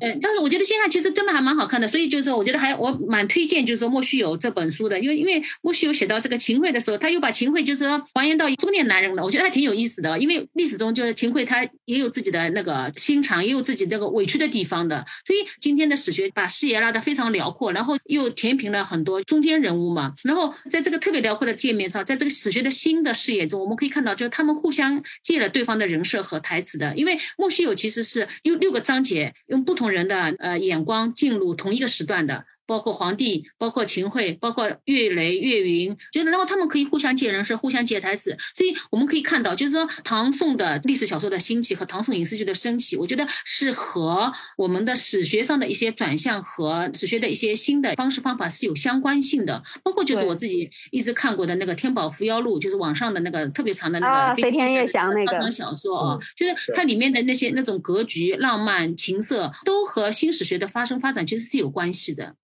[0.00, 10.18] 嗯， 但是我觉得奸相其实真的还蛮好看的，所以就是说，我觉得还我蛮推荐，就是说莫须有这本书的，因为因为莫须有写到这个秦桧的时候，他又把秦桧就是说还原到中年男人了，我觉得还挺有意思的。
[10.18, 15.04] 因为历史中就是秦桧他也有自己的那个心肠，也有自己那个委屈的地方的。
[15.26, 20.12] 所以今天的史学把视野拉得非常辽阔，然后又填平了很多中间人物嘛。
[20.24, 26.94] 然后在这个特别辽阔的界面上，在这个史学的新的视野中，我们可以看到，就是他们互相借了对方的人设和台词的。
[26.96, 32.44] 因为莫须有其实是用六个章节，用不同人的呃眼光进入同一个时段的。
[32.70, 49.62] 包括皇帝，包括秦桧，包括岳雷、岳云，觉得然后他们可以互相借人设，互相借台词，所以我们可以看到，就是说唐宋的历史小说的兴起和唐宋影视剧的升起，我觉得是和我们的史学上的一些转向和史学的一些新的方式方法是有相关性的。
[49.82, 55.50] 包括就是我自己一直看过的那个《天宝伏妖录》，就是网上的那个特别长的那个飞天夜翔那个。
[55.50, 62.36] 小说啊，就是它里面的那些那种格局、浪漫、情色，都和新史学的发生发展其实是有关系的。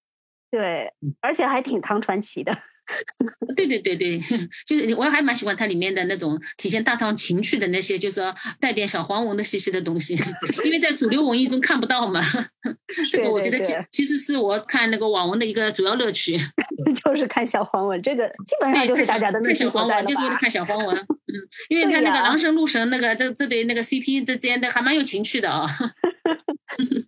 [0.56, 0.90] 对，
[1.20, 2.50] 而且还挺唐传奇的。
[3.56, 4.20] 对对对对，
[4.66, 10.14] 就是我还蛮喜欢它里面的那种体现大唐情趣的那些，就是说带点小黄文的气息的东西，
[10.64, 12.20] 因为在主流文艺中看不到嘛。
[13.10, 16.38] 这个我觉得其其实是我看那个网文的一个主要乐趣，
[17.04, 18.00] 就是看小黄文。
[18.02, 20.96] 这个基本上就是大家的看小黄文，就是为了看小黄文。
[20.96, 21.34] 嗯，
[21.68, 25.66] 因为看那个狼神鹿神那个这这对那个 CP 之间的还蛮有情趣的啊。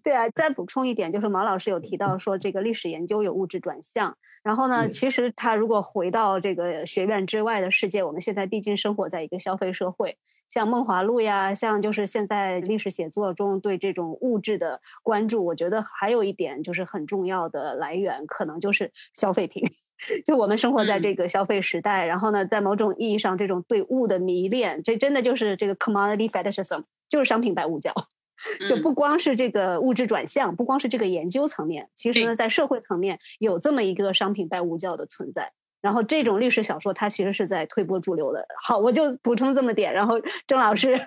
[0.03, 10.17] 对啊，再补充一点，就是毛老师有提到说这个历史研究有物质转向，然后呢，其实他如果回到这个学院之外的世界，我们现在毕竟生活在一个消费社会，
[10.49, 19.63] 像《梦华录》呀，像就是现在历史写作中对这种物质的关注，我觉得还有一点就是很重要的来源，可能就是消费品。
[20.25, 27.93] 就我们生活在这个消费时代，然后呢，在某种意义上，这种对物的迷恋，这真的就是这个 commodity fetishism，就是商品拜物教。
[28.69, 35.53] 就不光是这个物质转向，不光是这个研究层面，其实呢，在社会层面有这么一个商品拜物教的存在。
[35.81, 38.45] 然后这种历史小说，它其实是在推波助流的。
[38.65, 39.93] 好，我就补充这么点。
[39.93, 40.99] 然后郑老师，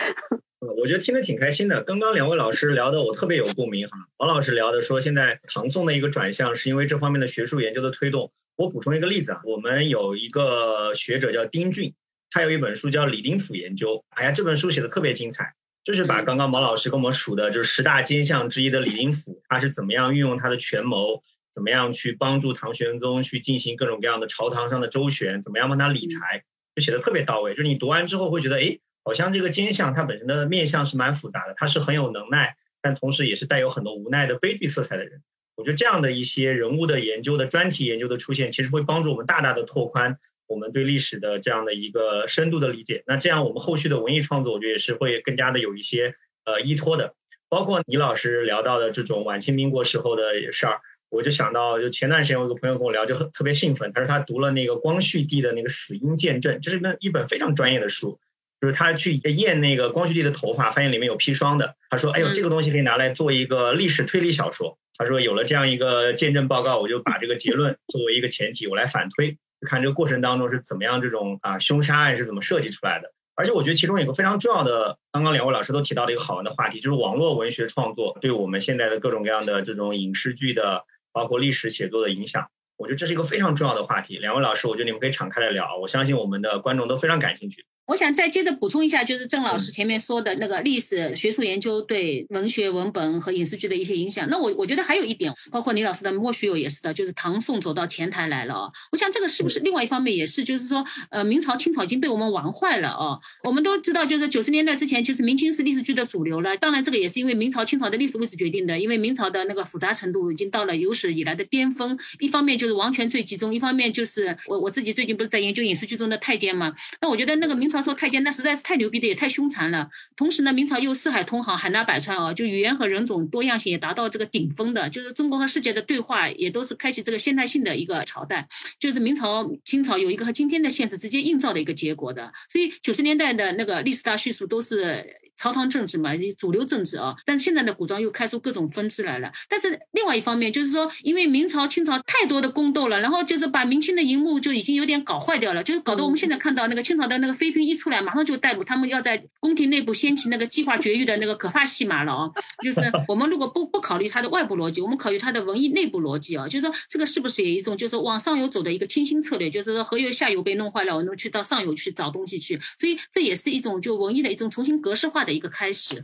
[0.78, 1.82] 我觉得听得挺开心的。
[1.82, 3.96] 刚刚两位老师聊的，我特别有共鸣哈。
[4.18, 8.30] 王老师聊的说，现在唐宋的一个转向，是因为这方面的学术研究的推动。
[8.56, 11.94] 我补充一个例子啊，我们有一个学者叫丁俊，
[12.30, 13.96] 他有一本书叫《李林甫研究》。
[14.10, 15.54] 哎呀，这本书写的特别精彩。
[15.90, 21.22] 就是把刚刚毛老师跟我们数的，就是十大奸相之一的李林甫，他是怎么样运用他的权谋，
[21.52, 27.52] 怎么样去帮助唐玄宗去进行各种各样的朝堂上的周旋，怎么样帮他理财，就写的特别到位。
[27.54, 35.22] 就是你读完之后会觉得，哎，好像这个奸相他本身的面相是蛮复杂的，他是很有能耐，但同时也是带有很多无奈的悲剧色彩的人。
[35.56, 40.18] 我觉得这样的一些人物的研究的专题研究的出现，其实会帮助我们大大的拓宽。
[40.50, 46.12] 我们对历史的这样的一个深度的理解，那这样我们后续的文艺创作，我觉得也是会更加的有一些
[46.44, 47.14] 呃依托的。
[47.48, 58.18] 包括倪老师聊到的这种晚清民国时候的事儿，我就想到，就前段时间有一个朋友跟我聊，就特别兴奋，他说他读了那个光绪帝的那个死因见证，这是本一本非常专业的书，
[58.60, 61.76] 就是他去验那个光绪帝的头发，发现里面有砒霜的。
[61.90, 73.12] 他说：“哎呦，这个东西可以拿来做一个历史推理小说。”他说：“有了这样一个见证报告，我就把这个结论作为一个前提，我来反推。”看这个过程当中是怎么样，这种啊凶杀案是怎么设计出来的？
[73.36, 82.48] 而且我觉得其中有个非常重要的，刚刚两位老师都提到了一个好玩的话题，就是网络文学创作对我们现在的各种各样的这种影视剧的，包括历史写作的影响。
[82.76, 84.18] 我觉得这是一个非常重要的话题。
[84.18, 87.64] 两位老师，我觉得你们可以敞开来聊，我相信我们的观众都非常感兴趣。
[87.90, 94.28] 我想再接着补充一下，就是郑老师前面说的那个历史学术研究对文学文本和影视剧的一些影响。
[94.30, 98.70] 那我我觉得还有一点，包括李老师的莫须有也是的，就是唐宋走到前台来了啊。
[98.92, 103.18] 我想这个是不是另外一方面也是，就是说，呃，明朝清朝已经被我们玩坏了哦。
[103.42, 106.56] 我们都知道，就是九十年代之前，其实明清是历史剧的主流了。
[106.58, 111.98] 当然，这个也是因为明朝清朝的历史位置决定的，因为明朝的那个复杂程度已经到了有史以来的巅峰。
[112.20, 116.72] 一方面就是王权最集中，一方面就是我我自己最近不是在研究影视剧中的太监嘛？
[117.00, 118.60] 那我觉得那个明朝说太监，那实在是。
[118.62, 128.46] 太牛逼的也太凶残了，同时呢，明朝又四海通航，海纳百川啊，就语言和人种多样性也达到这个顶峰的，就是中国和世界的对话也都是开启这个现代性的一个朝代，
[128.78, 135.04] 就是明朝、清朝有一个和今天的现实直接映照的一个结果的，所以九十年代的那个历史大叙述都是。
[135.40, 139.32] 朝堂政治嘛，主流政治啊，但是现在的古装又开出各种分支来了。
[139.48, 152.30] 但是另外一方面，就是说，因为明朝、清朝太多的宫斗了，然后就是把明清的荧幕就已经有点搞坏掉了，就是搞得我们现在看到那个清朝的那个妃嫔一出来，马上就带入他们要在宫廷内部掀起那个计划绝育的那个可怕戏码了啊！
[152.62, 159.48] 就是 我们如果不不考虑它的外部逻辑，我们考虑它的文艺内部逻辑啊，就是说这个是不是也一种就是往上游走的一个清新策略？
[159.48, 165.29] 就是说，河游下游被弄坏了，我们去到上游去找东西去，所以这也是一种就文艺的一种重新格式化的。
[165.30, 166.02] 的一个开始，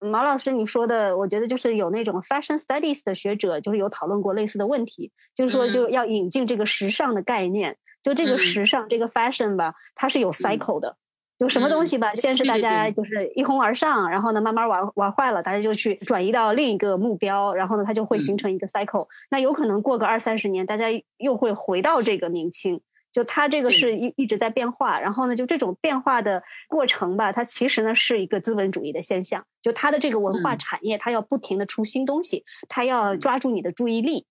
[0.00, 10.98] 毛老师，你说的，我觉得就是有那种 fashion studies 的学者，就是有讨论过类似的问题，就是说就要引进这个时尚的概念，就这个时尚这个 fashion 吧，它是有 cycle 的，
[11.38, 12.90] 就什么东西吧，先是大家。
[12.90, 19.08] 就是一哄而上，然后呢慢慢玩玩坏了，大家就去转移到另一个目标，然后呢它就会形成一个 cycle。
[19.30, 22.82] 那有可能过个二三十年，大家又会回到这个明清。
[23.16, 29.42] 就它这个是一一直在变化，然后呢，就这种变化的过程吧，它其实呢是一个资本主义的现象。
[29.62, 34.26] 就它的这个文化嗯产业，它要不停的出新东西，它要抓住你的注意力。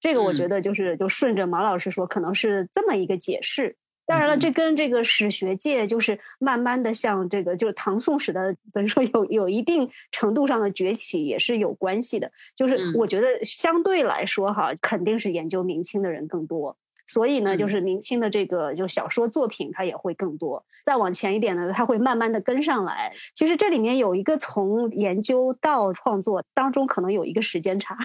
[0.00, 3.76] 这个我觉嗯得就是就顺着毛老师说，可能是这么一个解释。
[4.04, 12.32] 当然了，嗯这跟这个史学界就是慢慢的向这个就是唐宋史的，比如说有有一定程度上的崛起也是有关系的。
[12.56, 16.76] 就是嗯我觉得相对来说哈，肯定是研究明清的人更多。
[17.06, 20.64] 所以呢，就嗯是明清的这个就小说作品，它也会更多。
[20.84, 23.12] 再往前一点呢，它会慢慢的跟上来。
[23.34, 27.96] 其实这里面有一个从研究到创作当中，可能有一个时间差，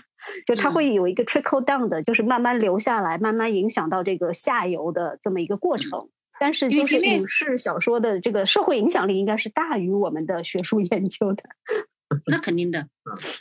[0.45, 6.09] 就它嗯会有一个 trickle down 的，就是慢慢流下来，慢慢影响到这个下游的这么一个过程。
[6.39, 11.43] 但是就是影视小说的这个社会影响力应该是大于我们的学术 研究的。
[12.27, 12.87] 那肯定的。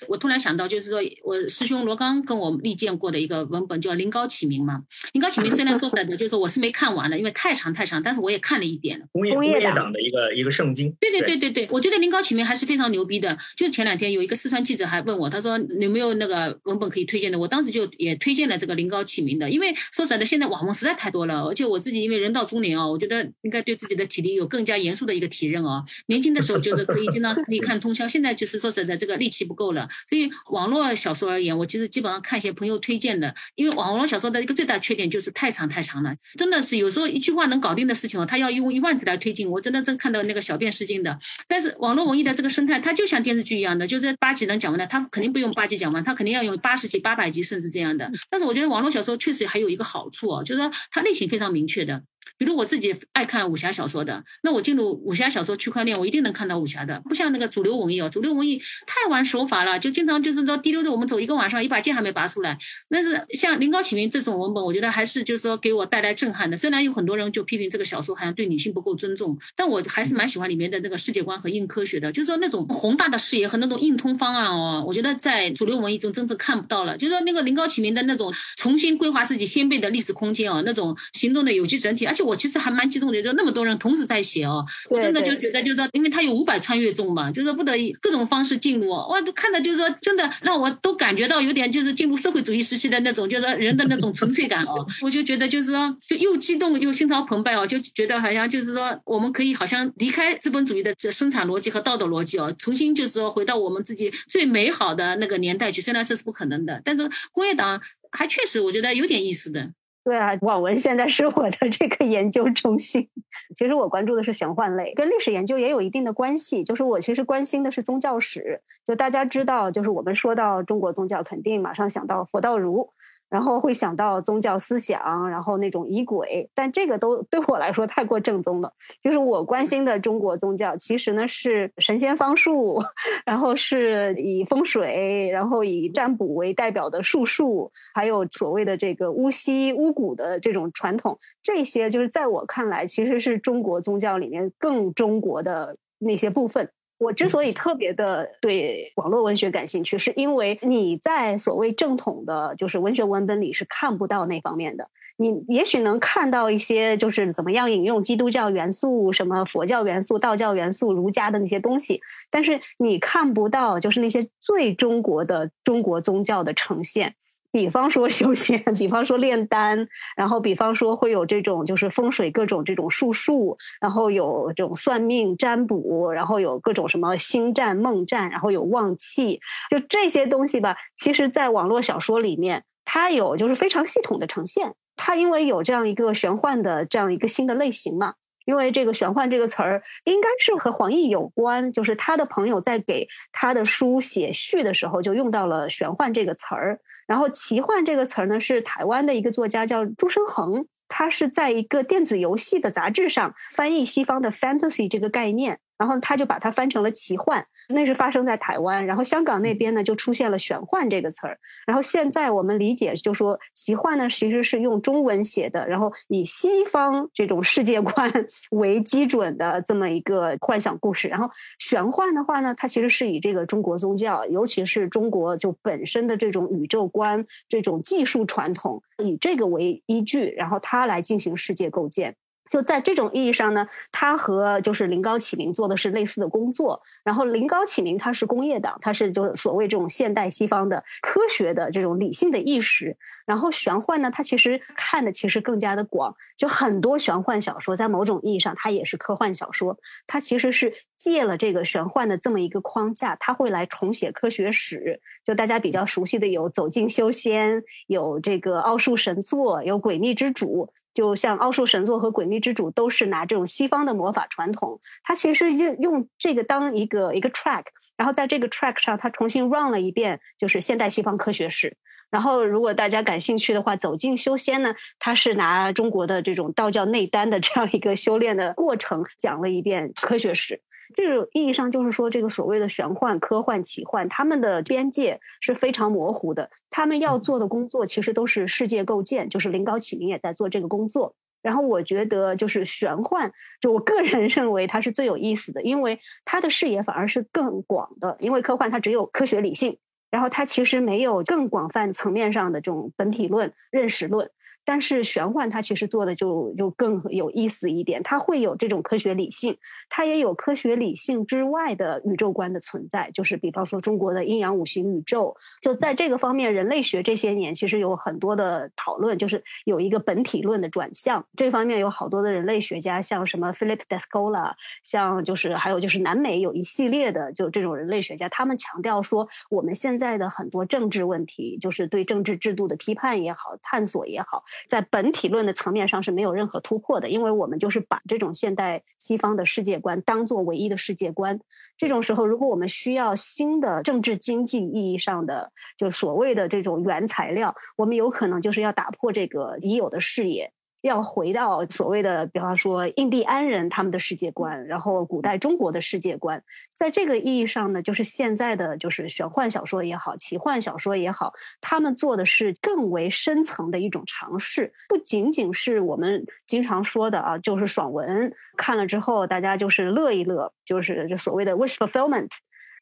[0.06, 4.78] 我突然想到，就是说我师兄罗刚跟我力荐过的一个文本叫《临高启明》嘛。
[5.12, 9.06] 《临高启明》虽然说实在的，就是我是没看完的，因为太长太长，但是我也看了一点。
[9.12, 10.90] 工业工业党党的一个一个圣经。
[10.98, 13.36] 对对对对对，我觉得《临高启明》还是非常牛逼的。
[13.56, 17.38] 就是前两天有一个四川记者还问我，他说有没有那个文本可以推荐的？
[17.38, 25.84] 我当时就也推荐了这个《临高启明》的，因为说实在的，现在网文实在太多了，而且我自己因为人到中年哦，我觉得应该对自己的体力有更加严肃的一个提认哦。
[26.06, 41.18] 年轻的时候就是可以经常可以看通宵，现在其说实在的，这个力气不够了，所以网络小说而言，我其实基本上看一些朋友推荐的，因为网络小说的一个最大缺点就是太长太长了，真的是有时候一句话能搞定的事情哦，他要用一万字来推进，我真的真看到那个小便失禁的。
[41.46, 48.10] 但是网络文艺的这个生态，它就像电视剧一样的，就是八集能讲完的，它肯定不用八集讲完，它肯定要用八十集、八百集甚至这样的。
[48.30, 52.02] 但是我觉得网络小说确实还有一个好处哦，就是说它类型非常明确的。
[52.36, 62.56] 比如我自己爱看武侠小说的，那我进入武侠小说区块链，我一定能看到武侠的，不像那个主流文艺哦，主流文艺太玩手法了，就经常就是说滴溜的，我们走一个晚上，一把剑还没拔出来。
[62.88, 66.56] 但是像《临高启明》这种文本，我觉得还是就是说给我带来震撼的。
[66.56, 76.96] 虽然有很多人就批评这个小说好像对女性不够尊重，但我还是蛮喜欢里面的那个世界观和硬科学的，就是说那种宏大的视野和那种硬通方案哦，我觉得在主流文艺中真正看不到了。
[76.96, 109.70] 就是说那个临高启明的那种重新规划自己先辈的历史空间哦，那种行动的有机整体，而且我其实还蛮激动的，就那么多人同时在写哦，我真的就觉得就是说，因为他有五百穿越众嘛，就是不得已各种方式进入，哇，都看的就是说真的让我都感觉到有点就是进入社会主义时期的那种，就是说人的那种纯粹感哦，我就觉得就是说就又激动又心潮澎湃哦，就觉得好像就是说我们可以好像离开资本主义的这生产逻辑和道德逻辑哦，重新就是说回到我们自己最美好的那个年代去，虽然这是不可能的，但是工业党还确实我觉得有点意思的。
[110.04, 113.06] 对啊，网文现在是我的这个研究中心。
[113.54, 116.64] 其实我关注的是玄幻类，跟历史研究也有一定的关系。
[116.64, 118.62] 就是我其实关心的是宗教史。
[118.86, 122.88] 就大家知道，就是我们说到中国宗教，肯定马上想到佛道儒。
[123.30, 128.72] 然后会想到宗教思想，然后那种仪轨，但这个都对我来说太过正宗了。
[129.02, 132.82] 就是我关心的中国宗教，其实呢是神仙方术，
[133.26, 146.70] 然后是以风水，然后以占卜为代表的术数，还有所谓的这个巫溪、巫蛊的这种传统，这些就是在我看来，其实是中国宗教里面更中国的那些部分。
[146.98, 154.88] 我之所以特别的对网络文学感兴趣，是因为你在所谓正统的，就是文学文本里是看不到那方面的。
[155.16, 167.14] 你也许能看到一些，就是怎么样引用基督教元素、什么佛教元素、道教元素、儒家的那些东西，但是你看不到，就是那些最中国的中国宗教的呈现。
[167.58, 180.76] 比方说修仙， 比方说炼丹，然后比方说会有这种就是风水各种这种术数，然后有这种算命占卜，然后有各种什么星战、梦战，然后有旺气，就这些东西吧。
[180.94, 184.74] 其实，在网络小说里面，它有就是非常系统的呈现。
[184.94, 188.14] 它因为有这样一个玄幻的这样一个新的类型嘛。
[188.48, 196.80] 因为这个“玄幻”这个词儿应该是和黄奕有关，就是他的朋友在给他的书写序的时候就用到了“玄幻”这个词儿。
[197.06, 207.46] 然后“奇幻”这个词儿呢，是台湾的一个作家叫朱生恒，他是在一个电子游戏的杂志上翻译西方的 “fantasy” 这个概念，然后他就把它翻成了“奇幻”。
[207.70, 211.38] 那是发生在台湾，然后香港那边呢就出现了“玄幻”这个词儿。
[211.66, 218.10] 然后现在我们理解就说“奇幻”呢其实是用中文写的，然后以西方这种世界观
[218.52, 221.08] 为基准的这么一个幻想故事。
[221.08, 232.16] 然后玄幻的话呢，它其实是以这个中国宗教，尤其是中国就本身的这种宇宙观、这种技术传统，以这个为依据，然后它来进行世界构建。
[232.50, 236.80] 就在这种意义上呢，他和就是临高启明做的是类似的工作。
[237.04, 242.96] 然后临高启明他是工业党，他是就所谓这种现代西方的科学的这种理性的意识。
[243.26, 255.00] 然后玄幻呢，他其实看的其实更加的广，就很多玄幻小说在某种意义上它也是科幻小说，它其实是借了这个玄幻的这么一个框架，他会来重写科学史。
[255.24, 260.66] 就大家比较熟悉的有《走进修仙》，有这个《奥数神作》，有《诡秘之主》。
[260.92, 267.62] 就像《奥数神作》和《诡秘之主》都是拿这种西方的魔法传统，他其实用用这个当一个一个 track，
[267.96, 271.76] 然后在这个 track 上，他重新 run 了一遍，就是现代西方科学史。
[272.10, 280.62] 然后，如果大家感兴趣的话，走进修仙呢，他是拿中国的这种道教内丹的这样一个修炼的过程，讲了一遍科学史。
[280.94, 286.50] 这个意义上，就是说，这个所谓的玄幻、科幻、奇幻，他们的边界是非常模糊的。
[286.70, 291.14] 他们要做的工作，其实都是世界构建，就是临高启明也在做这个工作。
[291.40, 293.30] 然后，我觉得就是玄幻，
[293.60, 298.16] 就我个人 认为它是最有意思的，因为它的视野反而是更广的。
[298.18, 299.78] 因为科幻它只有科学理性，
[300.10, 304.30] 然后它其实没有更广泛层面上的这种本体论、认识论。
[304.68, 309.56] 但是玄幻它其实做的就就更有意思一点，它会有这种科学理性，
[309.88, 324.52] 它也有科学理性之外的宇宙观的存在，就是比方说中国的阴阳五行宇宙，就在这个方面，人类学这些年其实有很多的讨论，就是有一个本体论的转向，这方面有好多的人类学家，像什么 Philip Descola，
[324.84, 334.44] 像就是还有就是南美有一系列的就这种人类学家，他们强调说我们现在的很多政治问题，就是对政治制度的批判也好，探索也好。
[334.68, 341.38] 在本体论的层面上是没有任何突破的，因为我们就是把这种现代西方的世界观当做唯一的世界观。
[341.76, 350.52] 这种时候，如果我们需要新的政治经济意义上的，就所谓的这种原材料，我们有可能就是要打破这个已有的视野。
[350.80, 372.28] 要回到所谓的，比方说印第安人他们的世界观，然后古代中国的世界观，在这个意义上呢，就是现在的就是玄幻小说也好，奇幻小说也好，他们做的是更为深层的一种尝试，不仅仅是我们经常说的啊，就是爽文，看了之后大家就是乐一乐，就是这所谓的 wish fulfillment。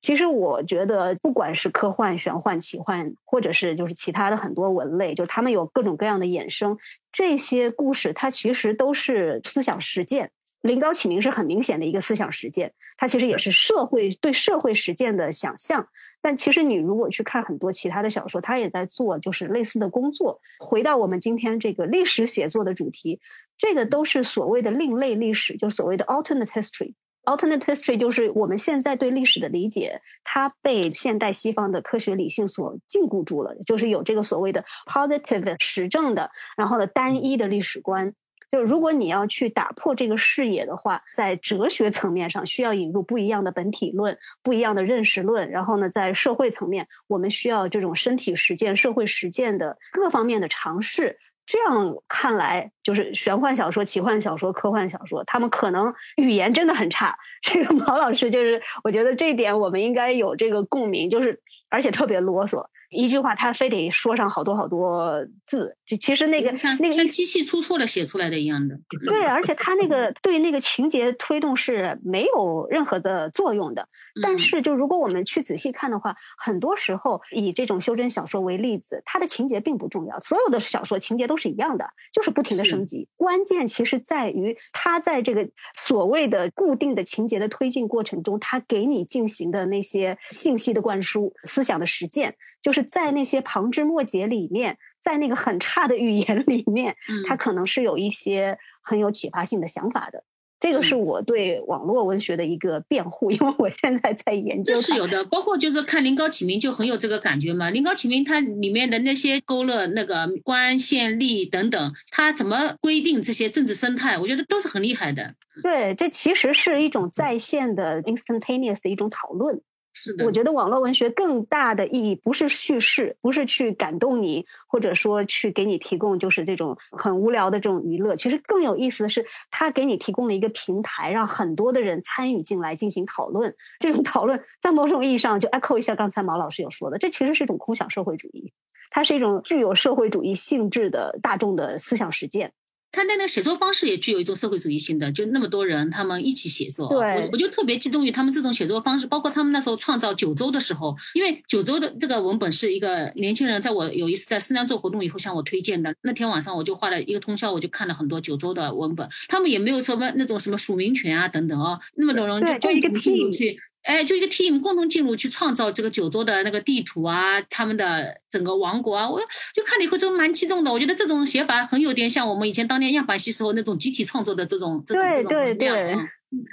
[0.06, 6.78] 其实我觉得，不管是科幻、玄幻、奇幻，或者是就是其他的很多文类，就他们有各种各样的衍生，
[7.10, 10.30] 这些故事它其实都是思想实践。
[10.60, 15.88] 临高启明是很明显的一个思想实践，它其实也是社会对社会实践的想象。
[16.22, 20.40] 但其实你如果去看很多其他的小说，它也在做就是类似的工作。
[20.60, 23.18] 回到我们今天这个历史写作的主题，
[23.58, 26.94] 这个都是所谓的另类历史，就所谓的 alternate history。
[27.26, 38.14] Alternate history 就是我们现在对历史的理解，它被现代西方的科学理性所禁锢住了，就是有这个所谓的 positive 实证的，然后呢单一的历史观。
[38.48, 51.18] 就如果你要去打破这个视野的话，在哲学层面上需要引入不一样的本体论、不一样的认识论，然后呢，在社会层面，我们需要这种身体实践、社会实践的各方面的尝试。
[51.44, 57.18] 这样看来，就是玄幻小说、奇幻小说、科幻小说，他们可能语言真的很差。
[57.42, 62.64] 这个毛老师就是，我觉得这一点我们应该有这个共鸣，就是而且特别啰嗦。
[62.88, 65.12] 一句话，他非得说上好多好多
[65.44, 68.78] 字，就其实那个像那个像机器出错了写出来的一样的。
[69.04, 73.88] 对，而且他那个对那个情节推动是没有任何的作用的。
[74.22, 83.08] 但是，就如果我们去仔细看的话，很多时候以这种修真小说为例子，它的情节并不重要，所有的小说情节都是一样的，就是不停的升级。
[83.16, 85.48] 关键其实在于他在这个
[85.86, 92.86] 所谓的固定的情节的推进过程中，他给你进行的那些信息的灌输、思想的实践，就是。
[92.96, 96.96] 在那些旁枝末节里面，在那个很差的语言里面，
[97.26, 100.24] 他可能是有一些很有启发性的想法的。
[100.58, 104.74] 这个是我对网络文学的一个辩护，因为我现在在研究。
[104.74, 115.34] 这是有的，包括就是看《临高启明》就很有这个感觉嘛，《临高启明》它里面的那些勾勒那个官县吏等等，它怎么规定这些政治生态，我觉得都是很厉害的。
[115.62, 119.60] 对，这其实是一种在线的 instantaneous 的一种讨论。
[119.98, 128.14] 是我觉得网络文学更大的意义不是叙事，不是去感动你，或者说去给你提供就是这种很无聊的这种娱乐。
[128.14, 133.54] 其实更有意思的是，它给你提供了一个平台，让很多的人参与进来进行讨论。
[133.80, 138.52] 这种讨论在某种意义上就 echo 一下刚才毛老师有说的，这其实是一种空想社会主义，
[138.90, 142.52] 它是一种具有社会主义性质的大众的思想实践。
[142.96, 146.98] 他那个写作方式也具有一种社会主义性的，就那么多人他们一起写作，对。
[146.98, 163.60] 我我就特别激动于他们这种写作方式，包括他们那时候创造九州的时候，因为九州的这个文本是一个年轻人在我有一次在思南做活动以后向我推荐的，那天晚上我就花了一个通宵，我就看了很多九州的文本，他们也没有什么那种什么署名权啊等等哦，那么多人就对就一个共同进入 team 去。
[163.86, 169.20] 哎，就一个 team 共同进入去创造这个九州的那个地图啊，他们的整个王国啊，我
[169.54, 170.72] 就看了以后就蛮激动的。
[170.72, 175.96] 我觉得这种写法很有点像我们以前当年样板戏时候那种集体创作的这种这种这种能对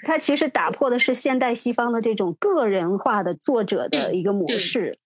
[0.03, 4.97] 它其实打破的是现代西方的这种个人化的作者的一个模式，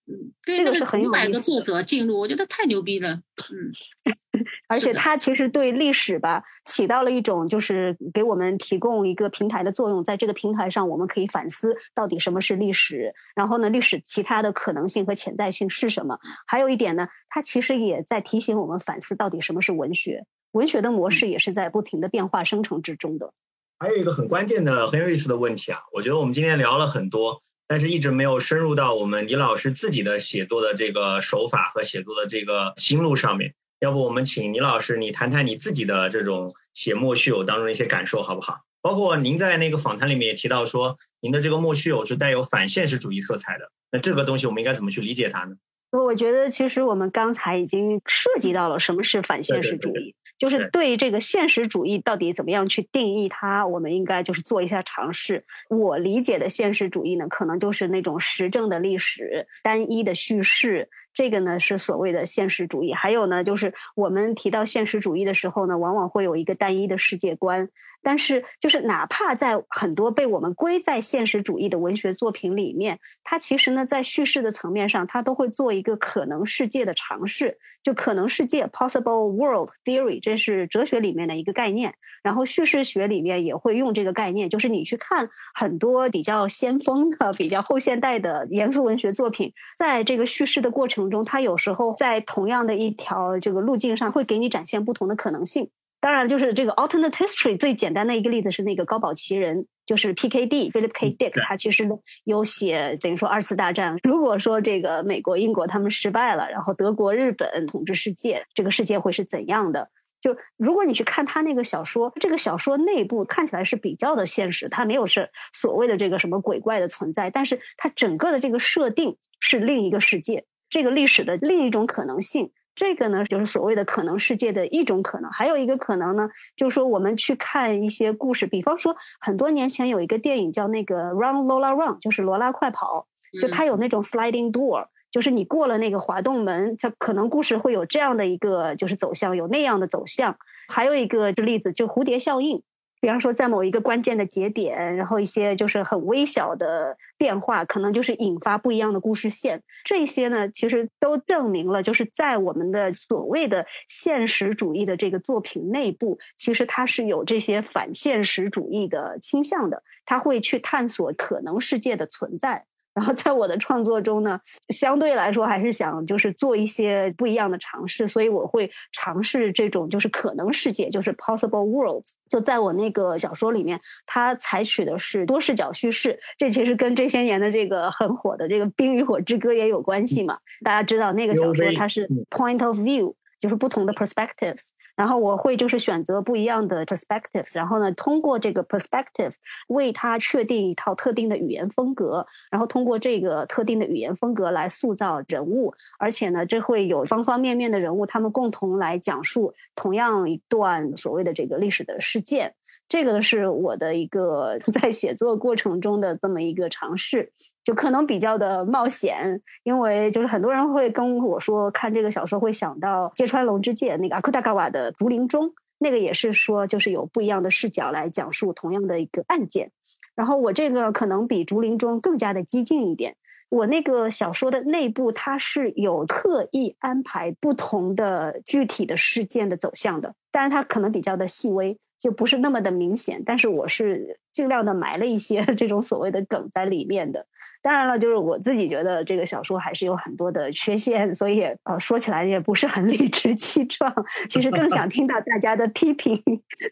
[0.43, 3.09] 这个是很有五百意思的个作者进入，我觉得太牛逼了。
[3.11, 16.19] 嗯， 而且它其实对历史吧起到了一种就是给我们提供一个平台的作用，在这个平台上我们可以反思到底什么是历史，然后呢，历史其他的可能性和潜在性是什么。
[16.45, 23.31] 还有一点呢，它其实也在提醒我们反思到底什么是文学，文学的模式也是在不停的变化生成之中的。
[23.79, 33.53] 还有一个很关键的、很有意思的问题啊，我觉得我们今天聊了很多，但是一直没有深入到我们李老师自己的写作的这个手法和写作的这个心路上面。
[33.79, 38.61] 要不我们请倪老师，你谈谈你自己的这种写莫须有当中的一些感受，好不好？
[38.81, 43.69] 包括您在那个访谈里面也提到说，您的这个莫须有是带有反现实主义色彩的。
[43.91, 45.55] 那这个东西我们应该怎么去理解它呢？
[45.91, 55.43] 我觉得其实我们刚才已经涉及到了什么是反现实主义，就是对这个现实主义到底怎么样去定义它，我们应该就是做一下尝试。
[55.69, 62.93] 我理解的现实主义呢，可能就是那种实证的历史、单一的叙事，这个呢是所谓的现实主义。
[62.93, 67.67] 还有呢，就是我们提到现实主义的时候呢，往往会有一个单一的世界观，
[68.03, 81.95] 但是就是哪怕在很多被我们归在现实主义的文学作品里面，它其实呢在叙事的层面上，它都会做一个可能世界的尝试，就可能世界 （possible world theory），这是哲学里面的一个概念。
[82.21, 95.69] 然后叙事学里面也会用这个概念，就是你去看很多比较先锋的、比较后现代的严肃文学作品，在这个叙事的过程中，它有时候在同样的一条这个路径上，会给你展现不同的可能性。
[95.99, 100.69] 当然，就是这个 alternate history 最简单的一个例子是那个高保奇人，就是 P.K.D.
[100.69, 101.09] Philip K.
[101.11, 101.89] Dick，他其实
[102.23, 109.89] 有写等于说二次大战，如果说这个美国、英国他们失败了，然后德国、日本统治世界，这个世界会是怎样的？
[110.21, 122.51] 就如果你去看他那个小说，这个小说内部看起来是比较的现实，它没有是所谓的这个什么鬼怪的存在，但是它整个的这个设定是另一个世界，这个历史的另一种可能性。
[122.75, 125.31] 这个呢，就是所谓的可能世界的一种可能。
[125.31, 133.07] 还有一个可能呢，就是说我们去看一些故事，比方说很多年前有一个电影叫那个《Run Lola Run》，就是罗拉快跑，
[133.41, 134.85] 就它有那种 sliding door。
[135.09, 140.37] 就是你过了那个滑动门，它可能故事会有这样的一个就是走向，有那样的走向。
[140.67, 142.61] 还有一个例子，就蝴蝶效应。
[142.99, 149.63] 比方说，在某一个关键的节点，然后一些就是很微小的变化，可能就是引发不一样的故事线。
[149.83, 159.81] 这些呢，其实都证明了，就是在我们的所谓的现实主义的这个作品内部，其实它是有这些反现实主义的倾向的。
[160.05, 162.66] 它会去探索可能世界的存在。
[162.97, 164.39] 然后在我的创作中呢，
[164.69, 172.13] 相对来说还是想就是做一些不一样的尝试，所以我会尝试这种就是可能世界，就是 possible worlds。
[172.27, 180.39] 就在我那个小说里面，它采取的是多视角叙事，这其实跟这些年的这个很火的这个《冰与火之歌》也有关系嘛。
[180.65, 184.69] 大家知道那个小说它是 point of view，就是不同的 perspectives。
[184.97, 189.33] 然后我会就是选择不一样的 perspectives，然后呢，通过这个 perspective
[189.67, 202.55] 为他确定一套特定的语言风格，然后通过这个特定的语言风格来塑造人物，而且呢，这会有方方面面的人物，他们共同来讲述同样一段所谓的这个历史的事件。
[202.89, 207.31] 这个是我的一个 在写作过程中的这么一个尝试，
[207.63, 219.71] 就可能比较的冒险，因为就是很多人会跟我说看这个小说会想到芥川龙之介那个阿库达嘎瓦的竹林中，那个也是说就是有不一样的视角来讲述同样的一个案件。
[220.15, 223.15] 然后我这个可能比竹林中更加的激进一点，
[223.49, 231.77] 我那个小说的内部它是有特意安排不同的具体的事件的走向的，当然它可能比较的细微。
[231.99, 237.25] 就不是那么的明显，但是我是尽量的埋了一些这种所谓的梗在里面的。
[237.61, 243.91] 当然了，就是我自己觉得这个小说还是有很多的缺陷，所以呃说起来也不是很 理直气壮。
[244.29, 246.15] 其实更想听到大家的批评。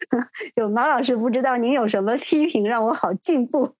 [0.54, 3.74] 就马老师，不知道您有什么批评让我好进步？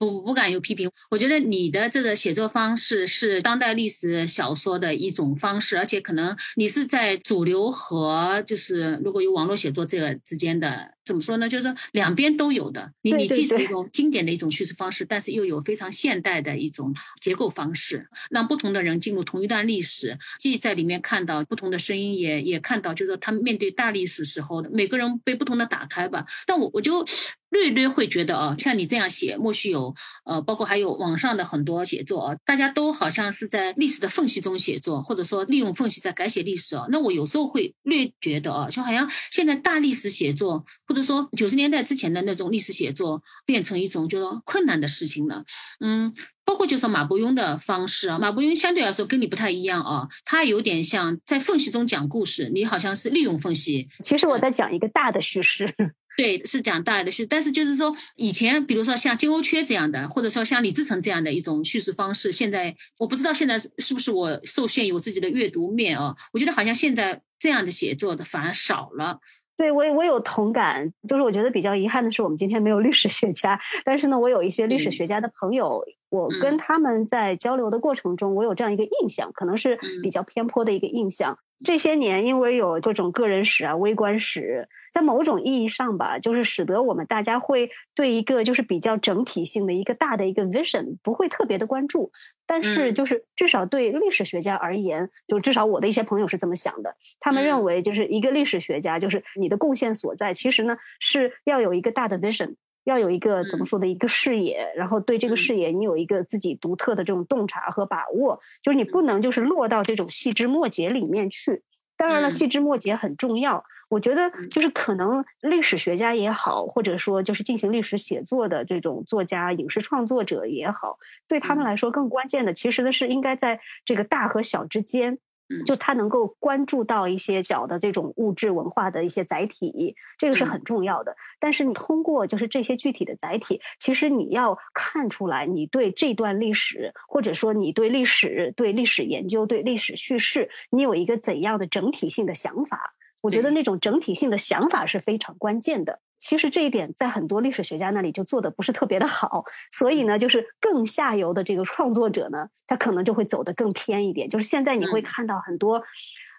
[0.00, 0.90] 不不敢有批评。
[1.10, 11.48] 我觉得你的这个写作方式是当代历史小说的一种方式，而且可能你是在主流和就是如果有网络写作这个之间的怎么说呢？
[11.48, 12.92] 就是说两边都有的。
[13.02, 26.24] 你你既是一种经典的一种叙事方式，但是又有非常现代的一种结构方式，让不同的人进入同一段历史，既在里面看到不同的声音，也也看到就是说他们面对大历史时候的每个人被不同的打开吧。
[26.46, 27.06] 但我我就。
[27.50, 29.92] 略略会觉得啊，像你这样写，莫须有，
[30.24, 36.86] 呃，包括还有网上的很多写作啊，大家都好像是在历史的缝隙中写作，或者说利用缝隙在改写历史啊。
[36.90, 45.44] 那我有时候会略觉得啊，就好像现在大历史写作，或者说九十年代之前的那种历史写作，变成一种就说困难的事情了。
[45.78, 46.12] 嗯，
[46.44, 53.88] 包括就说马伯庸的方式啊，马伯庸相对来说跟你不太一样啊，他有点像在缝隙中讲故事，你好像是利用缝隙。
[54.02, 55.72] 其实我在讲一个大的叙事。
[56.16, 66.12] 对，是讲大的叙，但是就是说，以前比如说像金欧缺这样的，或者说像李自成这样的一种叙事方式，现在我不知道现在是不是我受限于我自己的阅读面啊？
[66.32, 69.20] 我觉得好像现在这样的写作的反而少了。
[69.60, 81.38] 对我我有同感，就是我觉得比较遗憾的是，我们今天没有历史学家，但是呢，我有一些历史学家的朋友，我跟他们在交流的过程中，我有这样一个印象，可能是比较偏颇的一个印象。
[81.64, 84.68] 这些年，因为有各种个人史啊、微观史。
[84.92, 92.10] 在某种意义上吧，就是使得我们大家会对一个就是比较整体性的一个大的一个 vision 不会特别的关注，
[92.44, 102.56] 但是就是至少对历史学家而言，就至少我的一些朋友是这么想的，他们认为就是一个历史学家，就是你的贡献所在，其实呢是要有一个大的 vision，
[102.90, 111.62] 要有一个怎么说的一个视野，然后对这个视野你有一个自己独特的这种洞察和把握，就是你不能就是落到这种细枝末节里面去。
[111.96, 113.64] 当然了，细枝末节很重要。
[113.90, 125.18] 我觉得就是可能历史学家也好，或者说就是进行历史写作的这种作家、影视创作者也好，对他们来说更关键的，其实呢是应该在这个大和小之间，
[125.66, 131.16] 就他能够关注到一些小的这种物质文化的一些载体，这个是很重要的。
[131.38, 142.94] 但是你通过就是这些具体的载体，其实你要看出来你对这段历史，或者说你对历史、对历史研究、对历史叙事，你有一个怎样的整体性的想法。
[143.22, 146.00] 我觉得那种整体性的想法是非常关键的。
[146.20, 154.28] 其实这一点在很多历史学家那里就做的不是特别的好，所以呢，就是更下游的这个创作者呢，他可能就会走得更偏一点。
[154.28, 155.82] 就是现在你会看到很多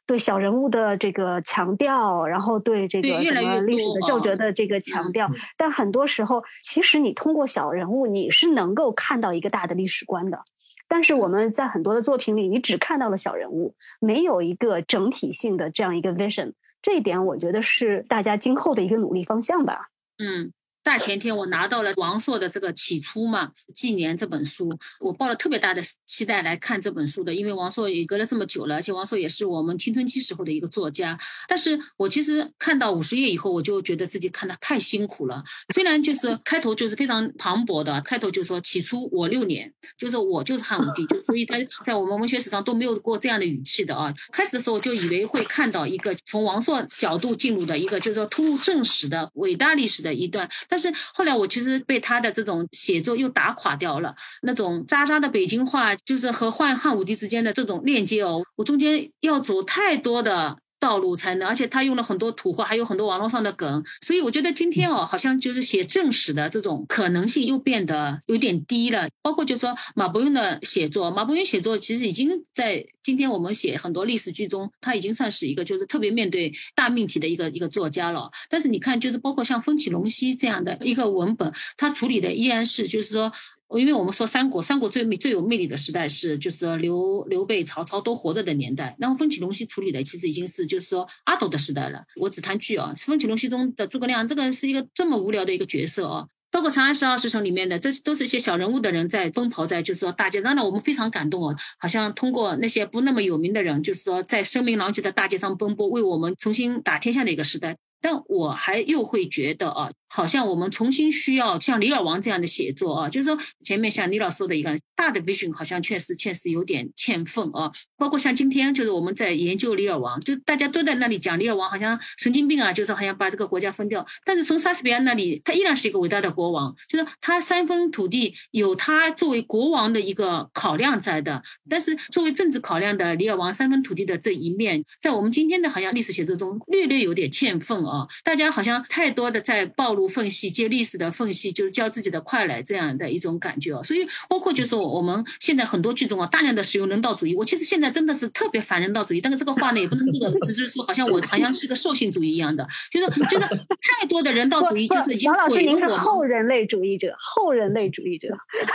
[0.05, 10.43] 对小人物的这个强调，然后对这个什么历史的皱褶的这个强调，但很多时候，其实你通过小人物，你是能够看到一个大的历史观的。
[10.87, 16.53] 但是我们在很多的作品里，你只看到了小人物，没有一个整体性的这样一个 vision。
[16.81, 19.89] 这一点，我觉得是大家今后的一个努力方向吧。
[20.17, 20.53] 嗯。
[20.83, 31.17] 大前天我拿到了王朔的这个《起初》嘛纪年这本书，我抱了特别大的期待来看这本书的，因为王朔也隔了这么久了，而且王朔也是我们青春期时候的一个作家。
[31.47, 35.43] 但是我其实看到五十页以后，我就觉得自己看的太辛苦了。
[35.73, 44.11] 虽然就是开头就是非常磅礴的，开头就说起初我六年，就是我就是汉武帝，就所以他 在我们文学史上都没有过这样的语气的啊。
[44.31, 50.49] 开始的时候就以为会看到一个从王朔角度进入的一个就是说突入正史的伟大历史的一段。
[50.71, 60.57] 但是后来我其实被他的这种写作又打垮掉了，那种渣渣的北京话，就是和汉汉武帝之间的这种链接哦，我中间要走太多的。
[60.81, 69.07] 道路才能，而且他用了很多土话，还有很多网络上的梗，所以我觉得今天哦，好像就是写正史的这种可能性又变得有点低了。
[69.21, 78.31] 包括就说马伯庸的写作，马伯庸写作其实已经在今天我们写很多历史剧中，他已经算是一个就是特别面对大命题的一个一个作家了。
[78.49, 83.31] 但是你看，就是包括像风起龙溪这样的一个文本，他处理的依然是就是说。
[83.79, 88.95] 因为我们说三国，三国最魅最有魅力的时代是就是刘刘备、曹操都活着的年代。
[88.99, 92.03] 然后风起龙溪处理的其实已经是就是说阿斗的时代了。
[92.17, 96.25] 我只谈剧啊，风起龙溪中的诸葛亮，这个是一个这么无聊的一个角色啊。
[96.51, 100.41] 包括长安十二时辰里面的，这都是一些小人物的人在奔跑在就是说大街。
[100.41, 107.77] 当然我们非常感动哦，好像通过那些不那么有名的人，就是说在声名狼藉的大街上奔波，为我们重新打天下的一个时代。
[108.01, 109.91] 但我还又会觉得啊。
[110.13, 117.71] 好像我们重新需要像李尔王这样的写作啊，就是说前面像李老师说的一个大的 vision，好像确实确实有点欠奉啊。
[117.97, 124.05] 包括像今天就是我们在研究李尔王，就大家都在那里讲李尔王好像神经病啊，就是好像把这个国家分掉。
[124.25, 131.41] 但是从莎士比亚那里，他依然是一个伟大的国王，就是他三分土地有他作为国王的一个考量在的。
[131.69, 138.05] 但是作为政治考量的李尔王三分土地的这一面，在我们今天的好像历史写作中略略有点欠奉啊。
[138.25, 140.00] 大家好像太多的在暴露。
[140.01, 143.83] 路缝隙，接历史的缝隙，就是教自己的快来这样的一种感觉哦。
[143.83, 147.35] 所以包括就是我们现在很多剧中啊，大量的使用人道主义。
[147.35, 155.87] 我其实现在真的是特别反人道主义，但是这个话呢也不能说的，只是说好像我好像是个兽性主义一样的，就是就是太多的人道主义就是已经王老师毁了您是。
[155.89, 158.29] 后人类主义者，后人类主义者。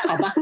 [0.06, 0.32] 好吧，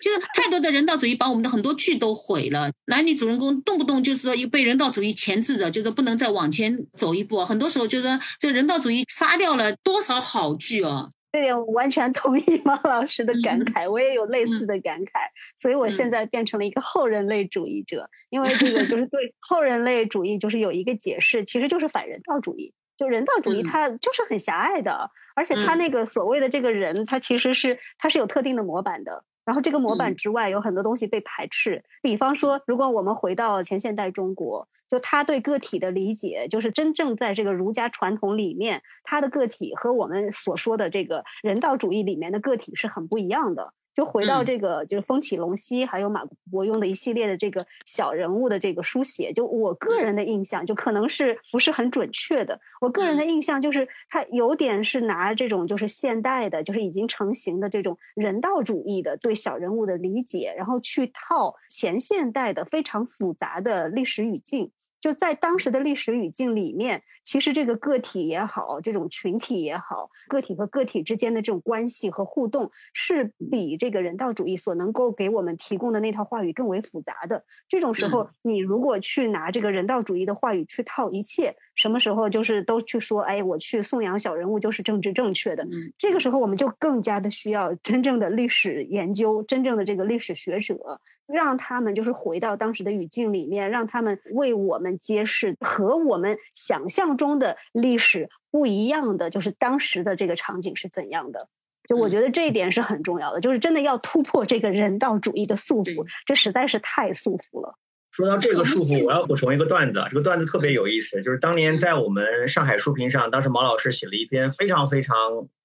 [0.00, 7.44] 就是太多的人道主义把我们的很多剧都毁了，男女主人公动不动就是说又被人道主义钳制着，就是不能再往前走一步。
[7.44, 11.10] 很多时候就是说这人道主义杀掉了多少好剧哦！
[11.32, 15.10] 这点我完全同意 马老师的感慨，我也有类似的感慨，
[15.54, 22.72] 所以我现在变成了一个后人类主义者，因为这个就是对 后人类主义就是有一个解释，其实就是反人道主义。
[22.96, 29.22] 就人道主义，嗯它就是很狭隘的，而且它嗯那个所谓的这个人，他其实是他是有特定的模板的。
[29.46, 43.72] 然后这个模板嗯之外有很多东西被排斥，比方说，如果我们回到前现代中国，就他对个体的理解，就是真正在这个儒家传统里面，他的个体和我们所说的这个人道主义里面的个体是很不一样的。
[43.96, 52.60] 就回到嗯这个，就是风起龙溪，还有马伯庸的一系列的这个小人物的这个书写，就我个人的印象，就可能是不是很准确的。
[52.82, 64.70] 我个人的印象就是，他有点是拿这种就是现代的，就是已经成型的这种人道主义的对小人物的理解，然后去套前现代的非常复杂的历史语境。
[65.06, 77.44] 就在当时的历史语境里面，其实这个个体也好，这种群体也好，个体和个体之间的这种关系和互动，是比这个人道主义所能够给我们提供的那套话语更为复杂的。
[77.68, 85.62] 这种时候，你如果去拿这个人道主义的话语去套一切，什么时候就是都去说，哎，我去颂扬小人物就是政治正确的。
[85.66, 101.48] 嗯这个时候，我们就更加的需要真正的历史研究，真正的这个历史学者，让他们就是回到当时的语境里面，让他们为我们揭示和我们想象中的历史不一样的，就是当时的这个场景是怎样的。
[101.88, 107.76] 就我嗯觉得这一点是很重要的，就是真的要突破这个人道主义的束对缚，这实在是太束缚了。
[108.10, 115.14] 说到这个束缚，我要补充一个段子，啊，这个段子特别有意思，就是当年在我们上海书评上，当时毛老师写了一篇非常非常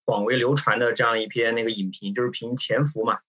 [0.05, 3.19] 广为流传的这样一篇那个影评，就是评《潜伏》嘛。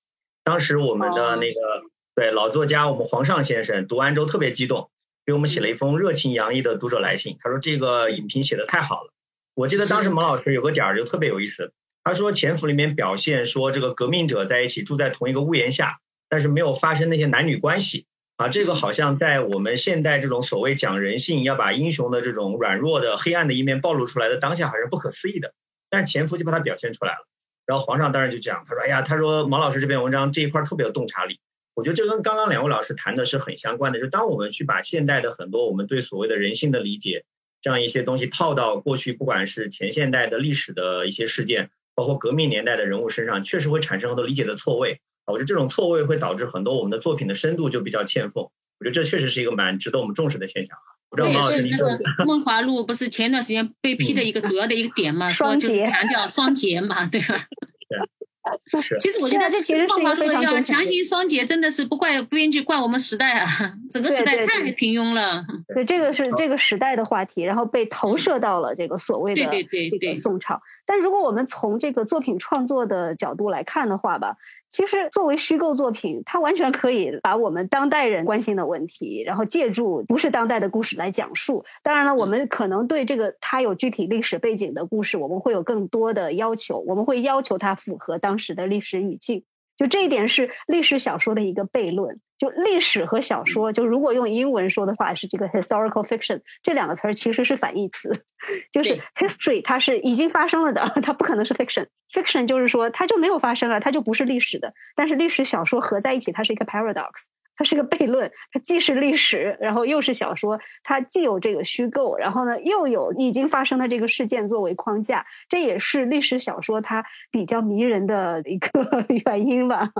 [0.44, 1.84] 当时我们的那个、
[2.14, 4.90] 对老作家我们黄尚先生读完之后特别激动，
[5.24, 9.12] 给我们写了一封热情洋溢的读者来信，他说这个影评写的太好了。
[9.54, 11.72] 我记得当时毛老师有个点儿就特别有意思，
[12.04, 15.98] 他说《潜伏》里面表现说这个革命者在一起住在同一个屋檐下，
[16.28, 18.06] 但是没有发生那些男女关系。
[18.36, 25.52] 啊，这个好像在我们现代这种所谓讲人性，要把英雄的这种软弱的、黑暗的一面暴露出来的当下，还是不可思议的。
[25.90, 27.28] 但是潜伏就把它表现出来了。
[27.66, 31.38] 然后皇上当然就讲，他说：“哎呀，他说毛老师这篇文章这一块特别有洞察力。”
[31.74, 34.00] 我觉得这跟刚刚两位老师谈的是很相关的。
[34.00, 37.24] 就当我们去把现代的很多我们对所谓的人性的理解
[37.60, 45.00] 这样一些东西套到过去，不管是前现代的历史的一些事件，包括革命年代的人物身上，确实会产生很多理解的错位。
[45.24, 48.44] 我觉得这种错位会导致很多我们的作品的深度就比较欠奉。
[48.44, 50.82] 我觉得这确实是一个蛮值得我们重视的现象哈。
[51.10, 57.36] 我不知这道毛老师您也是那个梦华录》不是前段时间被批的一个主要的一个点嘛， 说双节就强调双节嘛，对吧？
[58.82, 63.46] 是其实我觉得这其实是一个要强行双节，真的是不怪编剧，怪我们时代啊，
[63.90, 65.44] 整个时代太平庸了。
[65.74, 70.60] 对，这个是这个时代的话题，然后被投射到了这个所谓的对对对这个宋朝。
[70.84, 74.36] 但如果我们从这个作品创作的角度来看的话吧，
[74.68, 81.64] 其实作为虚构作品，它完全可以把我们当代人关心的问题，然后借助不是当代的故事来讲述。
[81.82, 89.44] 当然了，我们可能对这个它有具体历史背景的故事，我们会有更多的要求，我们会要求它符合当时的历史语境。
[89.76, 92.20] 就这一点是历史小说的一个悖论。
[92.38, 98.10] 就历史和小说，就如果用英文说的话，是这个 historical fiction 这两个词儿其实是反义词。
[98.72, 101.86] 就是 history 它是已经发生了的， 它不可能是 fiction。
[102.12, 104.72] fiction 就是说它就没有发生了，它就不是历史的。
[104.96, 107.26] 但是历史小说合在一起，它是一个 paradox。
[107.62, 119.92] 它是个悖论，它既是历史，然后又是小说，它既有这个虚构，然后呢又有已经发生的这个事件作为框架，这也是历史小说它比较迷人的一个 原因吧。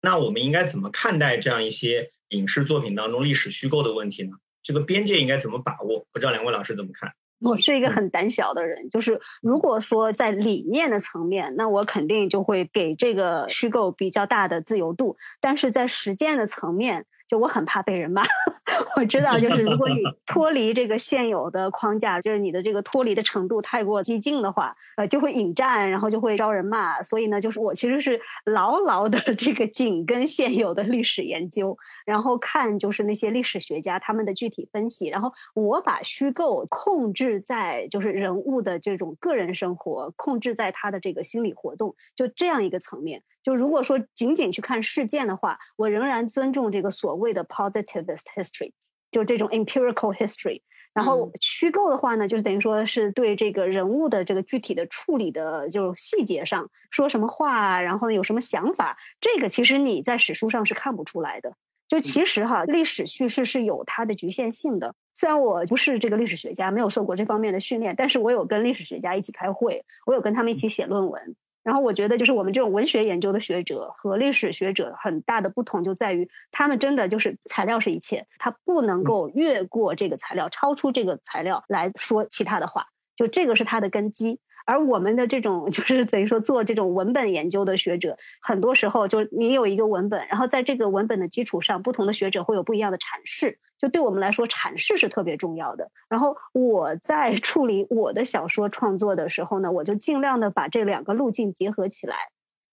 [0.00, 4.36] 那我们应该怎么看待这样一些影视作品当中历史虚构的问题呢？
[4.62, 6.06] 这个边界应该怎么把握？
[6.12, 7.14] 不知道两位老师怎么看？
[7.40, 18.22] 我是一个很胆小的人，就是如果说在理念的层面，那我肯定就会给这个虚构比较大的自由度，但是在实践的层面，就我很怕被人骂，
[18.96, 27.02] 我知道，就是如果你 脱离这个现有的框架，就是你的这个脱离的程度太过激进的话，呃，就会引战，然后就会招人骂。
[27.02, 31.76] 所以呢，就是我其实是牢牢的 这个紧跟现有的历史研究，
[32.06, 43.22] 然后看就是那些历史学家他们的具体分析，然后我把虚构控制在就是人物的这种个人生活，控制在他的这个心理活动，就这样一个层面。
[43.40, 48.72] 就如果说仅仅去看事件的话，我仍然尊重这个所谓的 positivist history，
[49.10, 50.62] 就这种 empirical history。
[50.94, 61.54] 然后虚构的话呢，就是等于说是对这个人物的这个具体的处理的，就细节上说什么话，然后有什么想法，这个其实你在史书上是看不出来的。
[61.86, 64.94] 就其实哈，历史叙事是有它的局限性的。
[65.14, 71.36] 虽然我不是这个历史学家，没有受过这方面的训练，但是我有跟历史学家一起开会，我有跟他们一起写论文。
[71.68, 84.40] 然后我觉得，就是我们这种文学研究的学者和历史学者很大的不同就在于，他们真的就是材料是一切，他不能够越过这个材料，超出这个材料来说其他的话，就这个是他的根基。
[84.68, 93.58] 而我们的这种 就是等于说做这种文本研究的学者，很多时候就你有一个文本，然后在这个文本的基础上，不同的学者会有不一样的阐释。
[93.78, 95.90] 就对我们来说，阐释是特别重要的。
[96.10, 102.16] 然后我在处理我的小说创作的时候呢，我就尽量的把这两个路径结合起来。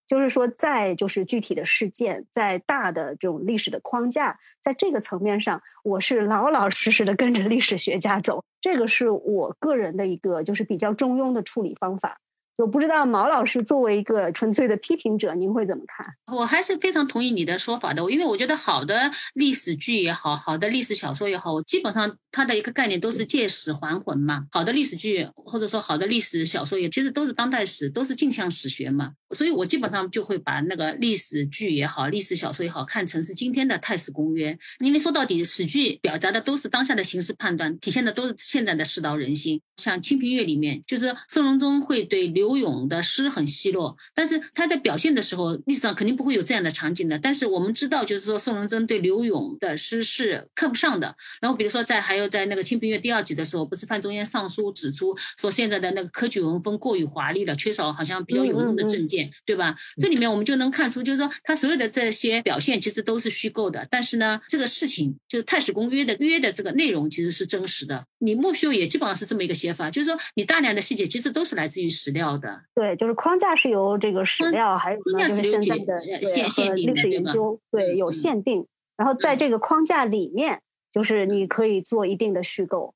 [0.05, 8.43] 就是说，在就是具体的事件，在大的这种历史的框架，在这个层面上，我是老老实实的跟着历史学家走。
[8.65, 12.19] 这个是我个人的一个就是比较中庸的处理方法。
[12.55, 16.05] 就不知道毛老师作为一个纯粹的批评者，您会怎么看？
[16.33, 24.45] 我还是非常同意你的说法的，因为我觉得好的历史剧也好，好的历史小说也好，基本上它的一个概念都是借史还魂嘛。
[24.51, 29.11] 好的历史剧或者说好的历史小说也其实都是当代史，都是镜像史学嘛。
[29.35, 39.59] 所以我基本上就会把那个历史剧也好，历史小说也好看成是今天的太史公约，因为说到底，史剧表达的都是当下的形势判断，体现的都是现在的世道人心。
[39.75, 42.44] 像《清平乐》里面，就是宋荣宗会对刘。
[42.45, 47.17] 刘勇的诗很奚落，但是他在表现的时候，历史上肯定不会有这样的场景的。
[47.17, 51.15] 但是我们知道，就是说宋仁宗对刘勇的诗是看不上的。
[51.41, 59.75] 然后比如说在还有在那个《清平乐》第二集的时候，不是范仲淹上书指出说现在的那个科举文风过于华丽了，缺少好像比较有用的证件，对吧？
[59.99, 63.87] 这里面我们就能看出，就是说他所有的这些表现其实都是虚构的。
[63.89, 68.05] 但是呢，这个事情就是《太史公约》的约的这个内容其实是真实的。
[68.19, 72.34] 你木秀也基本上是这么一个写法，就是说你大量的细节其实都是来自于史料。
[72.37, 78.67] 的对，就是框架是由这个史料，还有呢就是现在的和历史研究，对有限定。
[78.97, 80.61] 然后在这个框架里面，
[80.91, 82.95] 就是你可以做一定的虚构，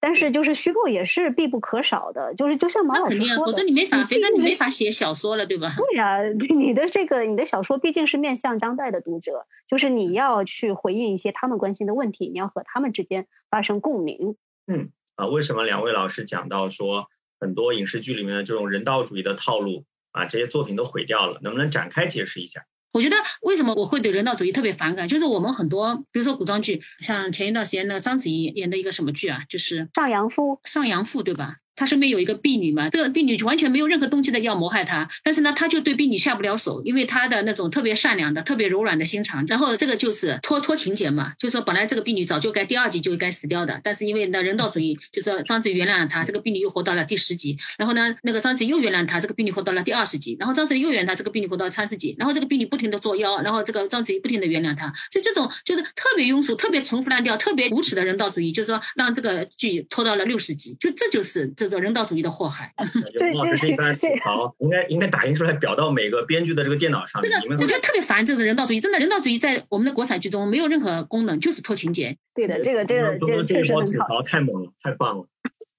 [0.00, 2.34] 但是就是虚构也是必不可少的。
[2.34, 5.70] 就是就像马老师说的，否则你没法，否则你没法写小说了，对吧？
[5.78, 6.18] 对呀，
[6.56, 14.36] 你的这个你的小说毕竟是面向当代的读者，就是你要去回应一些他们关心的问题，你要和他们之间发生共鸣。
[14.66, 17.08] 嗯啊，为什么两位老师讲到说？
[17.38, 22.64] 很多影视剧里面的这种人道主义的套路啊，这些作品都毁掉了，能不能展开解释一下？
[22.92, 31.56] 我觉得为什么我会对人道主义特别反感，就是我们很多，比如说古装剧，像前一段时间那个章子怡演的一个什么剧啊，就是《上阳赋》，上阳赋对吧？
[31.76, 39.44] 他身边有一个婢女嘛，这个婢女完全没有任何动机的要谋害他，但是呢，他就对婢女下不了手，因为他的那种特别善良的、特别柔软的心肠。
[39.46, 47.56] 然后这个就是拖拖情节嘛，就说本来这个婢女早就该第二集就该死掉的，但是因为那人道主义，就是章子怡原谅了他，这个婢女又活到了第十集。
[47.76, 50.36] 然后呢，那个章子怡又原谅他，这个婢女活到了第二十集。
[50.38, 52.14] 然后章子怡又原谅他，这个婢女活到三十集。
[52.18, 62.46] 然后这个婢女不停的作妖，然后这个章子怡不停的原谅他，就这种就是特别庸俗、特别陈腐烂掉、特别无耻的人道主义，就是说让这个剧拖到了六十集，就这就是这种人道主义的祸。
[62.48, 62.72] 害，
[63.18, 67.20] 对，就是一番吐槽，应该应该打印出来表到每个编剧的这个电脑上。
[67.20, 72.16] 这个我觉得特别烦，这是人道主义，真的人道主义在我们的国产剧中没有任何功能，就是拖情节。
[72.34, 75.26] 对的，这个这个这确实很吐槽太猛了，太棒了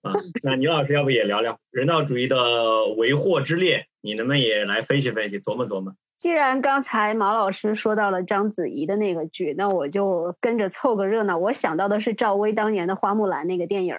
[0.02, 0.14] 啊！
[0.44, 3.86] 那牛老师要不也聊聊人道主义的为祸之列？
[4.02, 5.94] 你能不能也来分析分析，琢磨琢磨？
[6.18, 11.38] 既然刚才马老师说到了章子怡的那个剧，那我就跟着凑个热闹。
[11.38, 13.96] 我想到的是赵薇当年的《花木兰》那个电影。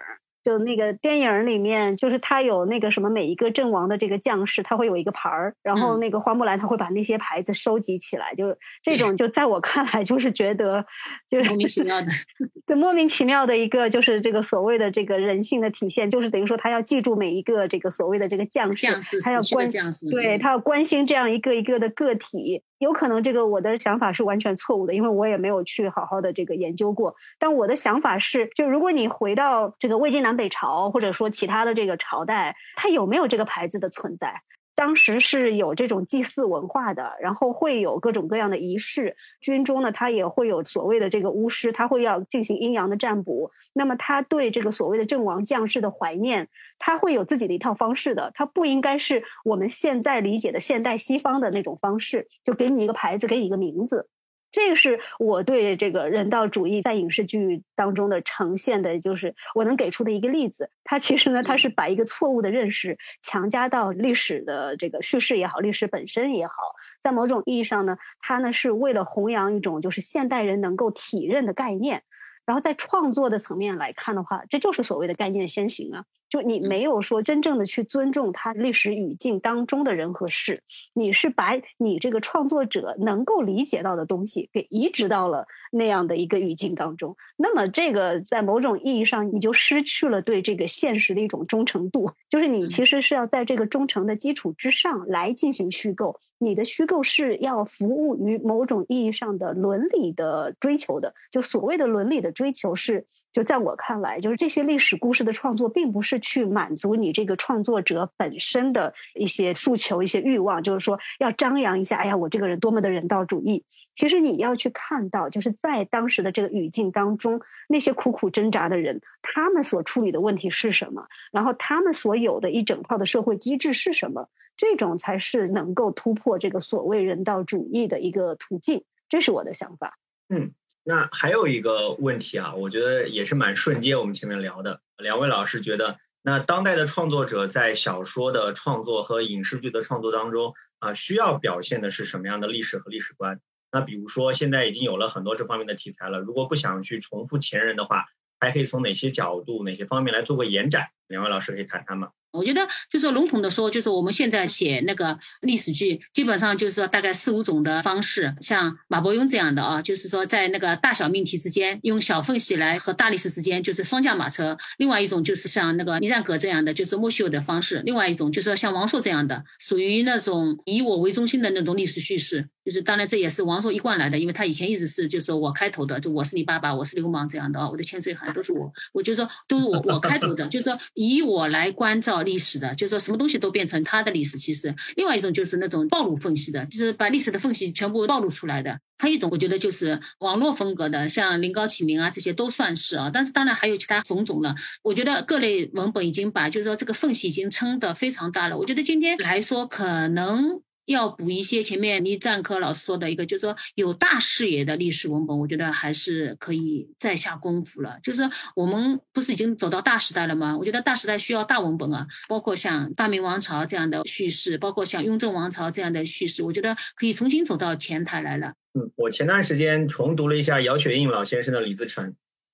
[0.48, 10.82] 就那个电影里面，就是他有那个什么，每一个阵亡的这个将士，他会有一个牌儿，然后那个花木兰他会把那些牌子收集起来，就这种，就在我看来，就是觉得
[11.28, 12.06] 就是莫名其妙的，
[12.64, 18.86] 对，莫名其妙的一个，就是这个所谓的这个人性的体现，就是等于说他要记住每一个这个所谓的这个将士，
[19.20, 19.68] 他要关，
[20.10, 22.62] 对他要关心这样一个一个的个体。
[22.78, 27.14] 有可能这个我的想法是完全错误的，因为我也没有去好好的这个研究过。
[27.38, 34.42] 但我的想法是，就如果你回到这个魏晋南北朝，或者说其他的这个朝代，它有没有这个牌子的存在？
[34.78, 39.16] 当时是有这种祭祀文化的，然后会有各种各样的仪式。
[39.40, 43.50] 军中呢，他也会有所谓的这个巫师，他会要进行阴阳的占卜。
[43.72, 46.48] 那么他对这个所谓的阵亡将士的怀念，
[46.78, 48.30] 他会有自己的一套方式的。
[48.36, 54.08] 他不应该是我们现在理解的现代西方的那种方式，就给你一个牌子，给你一个名字。
[54.50, 60.70] 这个是我对这个人道主义在影视剧当中的呈现的，就是我能给出的一个例子。
[60.84, 66.54] 它其实呢，它是把一个错误的认识强加到历史的这个叙事也好，历史本身也好，
[67.02, 72.02] 在某种意义上呢，它呢是为了弘扬一种就是现代人能够体认的概念。
[72.46, 76.04] 然后在创作的层面来看的话，这就是所谓的概念先行啊。
[76.28, 80.60] 就你没有说真正的去尊重他历史语境当中的人和事，
[80.92, 87.16] 你是把你这个创作者能够理解到的东西给移植到了那样的一个语境当中。
[87.36, 92.10] 那么这个在某种意义上，你就失去了对这个现实的一种忠诚度。
[92.28, 101.14] 就是你其实是要在这个忠诚的基础之上来进行虚构，你的虚构是要服务于某种意义上的伦理的追求的。
[101.32, 106.17] 就所谓的伦理的追求是，就在我看来，就是这些历史故事的创作并不是。
[106.18, 113.64] 去满足你这个创作者本身的一些诉求、一些欲望，就是说要张扬一下，哎呀，我这个人多么的人道主义。
[113.94, 128.84] 其实你要去看到，就是在当时的这个语境当中，那些苦苦挣扎的人，他们所处理的问题是什么，然后他们所有的一整套的社会机制是什么，这种才是能够突破这个所谓人道主义的一个途径。
[129.08, 129.98] 这是我的想法。
[130.28, 130.52] 嗯。
[130.84, 134.80] 那还有一个问题啊，我觉得也是蛮瞬间我们前面聊的。
[134.96, 143.40] 两位老师觉得，那当代的创作者在小说的创作和影视剧的创作当中啊，需要表现的是什么样的历史和历史观？
[143.70, 148.06] 那比如说，现在已经有了很多这方面的题材了，如果不想去重复前人的话，
[148.40, 150.88] 还可以从哪些角度、哪些方面来做个延展？
[151.06, 152.10] 两位老师可以谈谈吗？
[152.30, 172.48] 我觉得就是笼统的说，就是我们现在写那个历史剧，基本上就是说大概四五种的方式，像马伯庸这样的啊，就是说在那个大小命题之间，用小缝隙来和大历史之间就是双驾马车；另外一种就是像那个倪瓒阁这样的，就是莫须有的方式；另外一种就是像王朔这样的，属于那种以我为中心的那种历史叙事。
[172.68, 182.18] 就是当然这也是王朔一贯来的，因为他以前一直是就是我开头的，就我是你爸爸，我是流氓这样的啊，我的千岁喊都是我，我就说都是我我开头的，就是说以我来关照。
[182.28, 184.36] 历史的，就是说什么东西都变成他的历史。
[184.36, 188.78] 其实，另外一种就是那种暴露缝隙的，就是把历史的缝隙全部暴露出来的。
[188.98, 193.08] 还有一种，我觉得就是网络风格的，像临高启明啊，这些都算是啊。
[193.10, 194.54] 但是当然还有其他种种了。
[194.82, 198.58] 我觉得各类文本已经把，就是说这个缝隙已经撑得非常大了。
[198.58, 200.60] 我觉得今天来说，可能。
[200.88, 207.98] 要补一些前面倪占科老师说的一个，就是说有大视野的历史文本，我觉得还是可以再下功夫了。
[208.02, 208.22] 就是
[208.56, 210.56] 我们不是已经走到大时代了吗？
[210.56, 218.54] 我觉得大时代需要大文本啊，包括像大明王朝这样的叙事，包括像雍正王朝这样的叙事，我觉得可以重新走到前台来了。
[218.72, 222.06] 嗯，我前段时间重读了一下姚雪印老先生的《李自成》，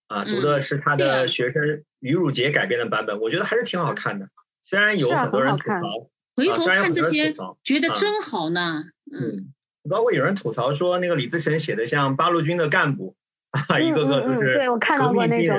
[0.09, 1.63] 啊，读的是他的学生
[2.01, 4.29] 于汝杰改编的版本，我觉得还是挺好看的。
[4.61, 6.11] 虽然有很多人吐槽。
[6.37, 8.85] 回头看这些，觉得真好呢。
[9.13, 9.53] 嗯，
[9.89, 13.15] 包括有人吐槽说，那个李自成写的像八路军的干部，
[13.51, 15.57] 啊，一个个都是对我看到过那种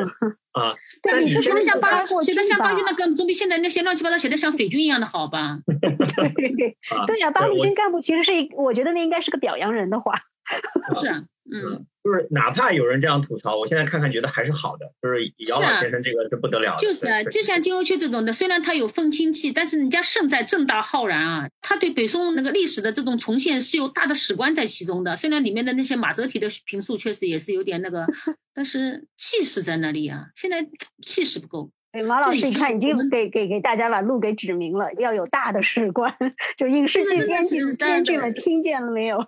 [0.51, 0.73] 啊。
[1.01, 5.59] 对，你 写的像八，写的像八路军的干部，总比现在那些乱七八糟写的像匪军一样的好吧？
[7.07, 10.13] 对呀，八路军干部其实是一，我觉得那应该是个表扬人的话。
[10.99, 11.21] 是啊。
[11.51, 14.85] 嗯，就是哪怕有人这样吐槽，我现在看看觉得还是好的。
[15.01, 21.49] 就是姚老先生这个是不得了，就是啊，就像金瓯缺这种的，虽然他有愤青气，但是人家胜在正大浩然啊。
[21.61, 25.17] 他对北宋那个历史的这种重现是有大的史观在其中的。
[25.17, 28.05] 虽然里面的那些马哲体的评述确实也是有点那个，
[28.53, 30.27] 但是气势在那里啊。
[30.35, 30.63] 现在
[31.01, 31.71] 气势不够。
[32.03, 36.13] 马老师，你看已经给给给大家把路给指明了，要有大的史观，
[36.57, 39.17] 就影视剧编剧编剧们听见了没有？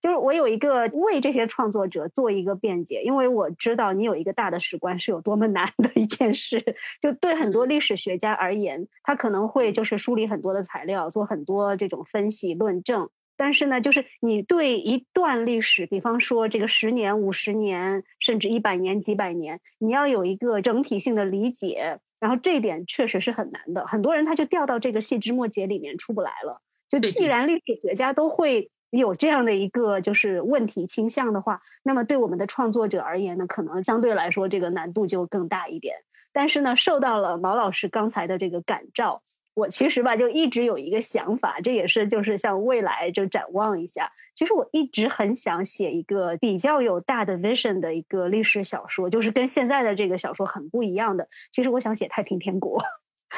[0.00, 6.62] 就是我有一个为这些创作者做一个辩解，因为我知道你有一个大的史观是有多么难的一件事。
[7.02, 13.08] 就对很多历史学家而言，他可能会就是梳理很多的材料，做很多这种分析论证。
[13.38, 23.86] 但是呢，就是你对一段历史，比方说这个十年、五十年，甚至一百年、几百年，你要有一个整体性的理解，然后这一点确实是很难的。
[23.86, 26.60] 很多人他就掉到这个细枝末节里面出不来了。
[26.88, 28.70] 就既然历史学家都会。
[28.90, 35.94] 有这样的一个就是问题倾向的话，那么对我们的创作者而言呢，可能相对来说这个难度就更大一点。
[36.32, 39.22] 但是呢，受到了毛老师刚才的这个感召，
[39.58, 44.12] 我其实吧就一直有一个想法，这也是就是向未来就展望一下。
[44.36, 51.28] 其实我一直很想写一个比较有大的 vision 的一个历史小说，就是跟现在的这个小说很不一样的。
[51.50, 52.80] 其实我想写太平天国。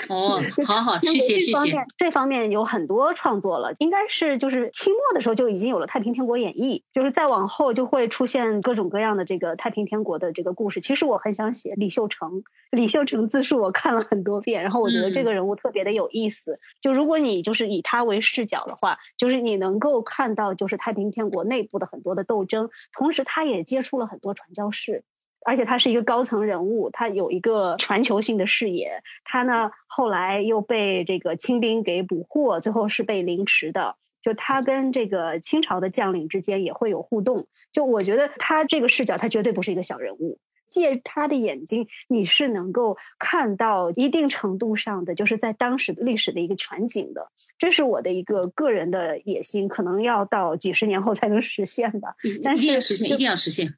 [0.08, 1.84] 哦，好好，谢谢谢谢。
[1.96, 10.80] 这方面有很多创作了，应该是就是清末的时候就已经有了《太平天国演义》，就是再往后就会出现各种各样的这个太平天国的这个故事。
[10.80, 16.58] 其实我很想写李秀成，李秀成自述我看了很多遍，然后我觉得这个人物特别的有意思。
[16.80, 25.02] 就如果你就是以他为视角的话，就是你能够看到就是太平天国内部的很多的斗争，同时他也接触了很多传教士。
[25.46, 29.02] 而且他是一个高层人物，他有一个全球性的视野。
[29.24, 33.96] 他呢，后来又被这个清兵给捕获，最后是被凌迟的。
[34.22, 37.46] 就他跟这个清朝的将领之间也会有互动。
[37.72, 40.38] 就我觉得他这个视角，他绝对不是一个小人物。
[40.70, 47.28] 借他的眼睛，你是能够看到一定程度上的，就是在当时的历史的一个全景的。
[47.58, 52.14] 这是我的一个个人的野心，可能要到几十年后才能实现吧。
[52.42, 53.74] 但是一定要实现，一定要实现。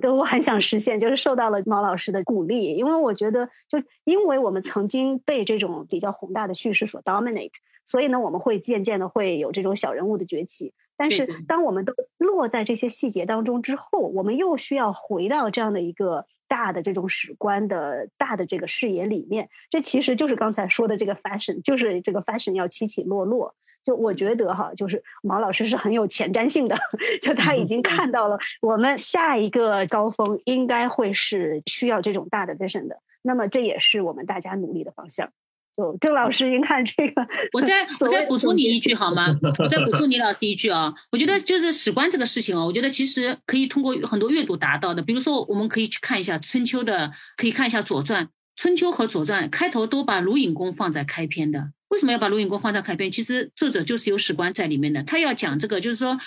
[0.00, 7.52] 都我很想实现，就是受到了毛老师的鼓励，因为我觉得，就因为我们曾经被这种比较宏大的叙事所 dominate，
[7.84, 10.74] 所以呢，我们会渐渐的会有这种小人物的崛起。
[11.00, 19.48] 但是，当我们都落在这些细节当中之后，我们又需要回到这样的一个大的这种史观的大的这个视野里面。
[19.70, 23.54] 这其实就是刚才说的这个 fashion，就是这个 fashion 要起起落落。
[23.82, 26.76] 就我觉得哈，就是毛老师是很有前瞻性的，
[27.22, 33.00] 就他已经看到了我们下一个高峰应该会是需要这种大的 vision 的。
[33.22, 35.32] 那么，这也是我们大家努力的方向。
[35.80, 39.34] 就郑老师，您看这个，我再我再补充你一句好吗？
[39.58, 45.00] 我再补充你老师一句啊，我觉得就是史观这个事情哦，我觉得其实可以通过很多阅读达到的。
[45.00, 48.28] 比如说，我们可以去看一下春秋的，可以看一下左传。
[48.56, 53.10] 春秋和左传开头都把鲁隐公放在开篇的，为什么要把鲁隐公放在开篇？
[53.10, 56.20] 其实作者就是有史观在里面的，他要讲这个，就是说。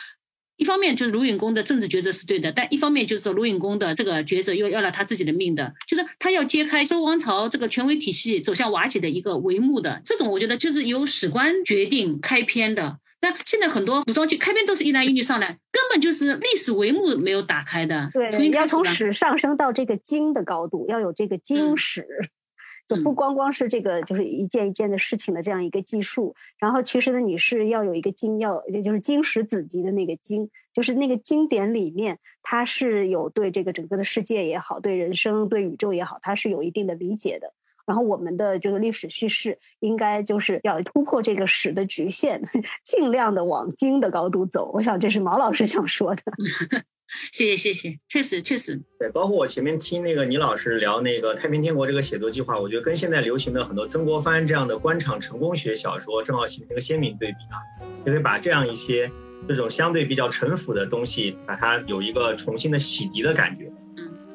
[0.57, 10.01] 一方面就是卢允公的政治抉择是对的，但一方面就是卢允公的这个抉择又要了他自己的命的，就是他要揭开周王朝这个权威体系走向瓦解的一个帷幕的。
[10.05, 12.99] 这种我觉得就是由史官决定开篇的。
[13.21, 18.09] 那现在很多古装剧开篇都是一男一女上来，根本就是历史帷幕没有打开的。
[18.11, 22.05] 对，要从史上升到这个经的高度，要有这个经史。
[22.85, 37.53] 就不光光是这个，就是一件一件的事情的这样一个记述，然后其实呢，你是要有一个经，要也就是经史子集的那个经，就是那个经典里面，它是有对这个整个的世界也好，对人生、对宇宙也好，它是有一定的理解的。
[37.85, 42.41] 然后我们的这个历史叙事，应该就是要突破这个史的局限，
[42.83, 44.71] 尽量的往经的高度走。
[44.73, 46.21] 我想这是毛老师想说的。
[47.31, 57.61] 谢谢谢谢，确实确实，对，包括我前面听那个倪老师聊那个太平天国这个写作计划，我觉得跟现在流行的很多曾国藩这样的官场成功学小说正好形成一个鲜明对比啊，
[58.03, 59.11] 就可以把这样一些
[59.47, 63.71] 这种相对比较陈腐的东西，把它有一个重新的洗涤的感觉。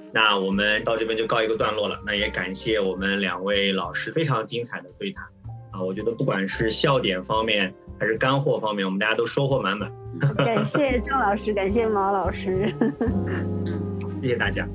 [0.09, 5.25] 嗯，那我们到这边就告一个段落了，那也感谢我们两位老师非常精彩的对谈
[5.71, 9.93] 啊，我觉得不管是笑点方面还是干货方面，我们大家都收获满满。
[10.39, 12.75] 感谢郑老师，感谢毛老师，
[14.23, 14.67] 谢谢大家。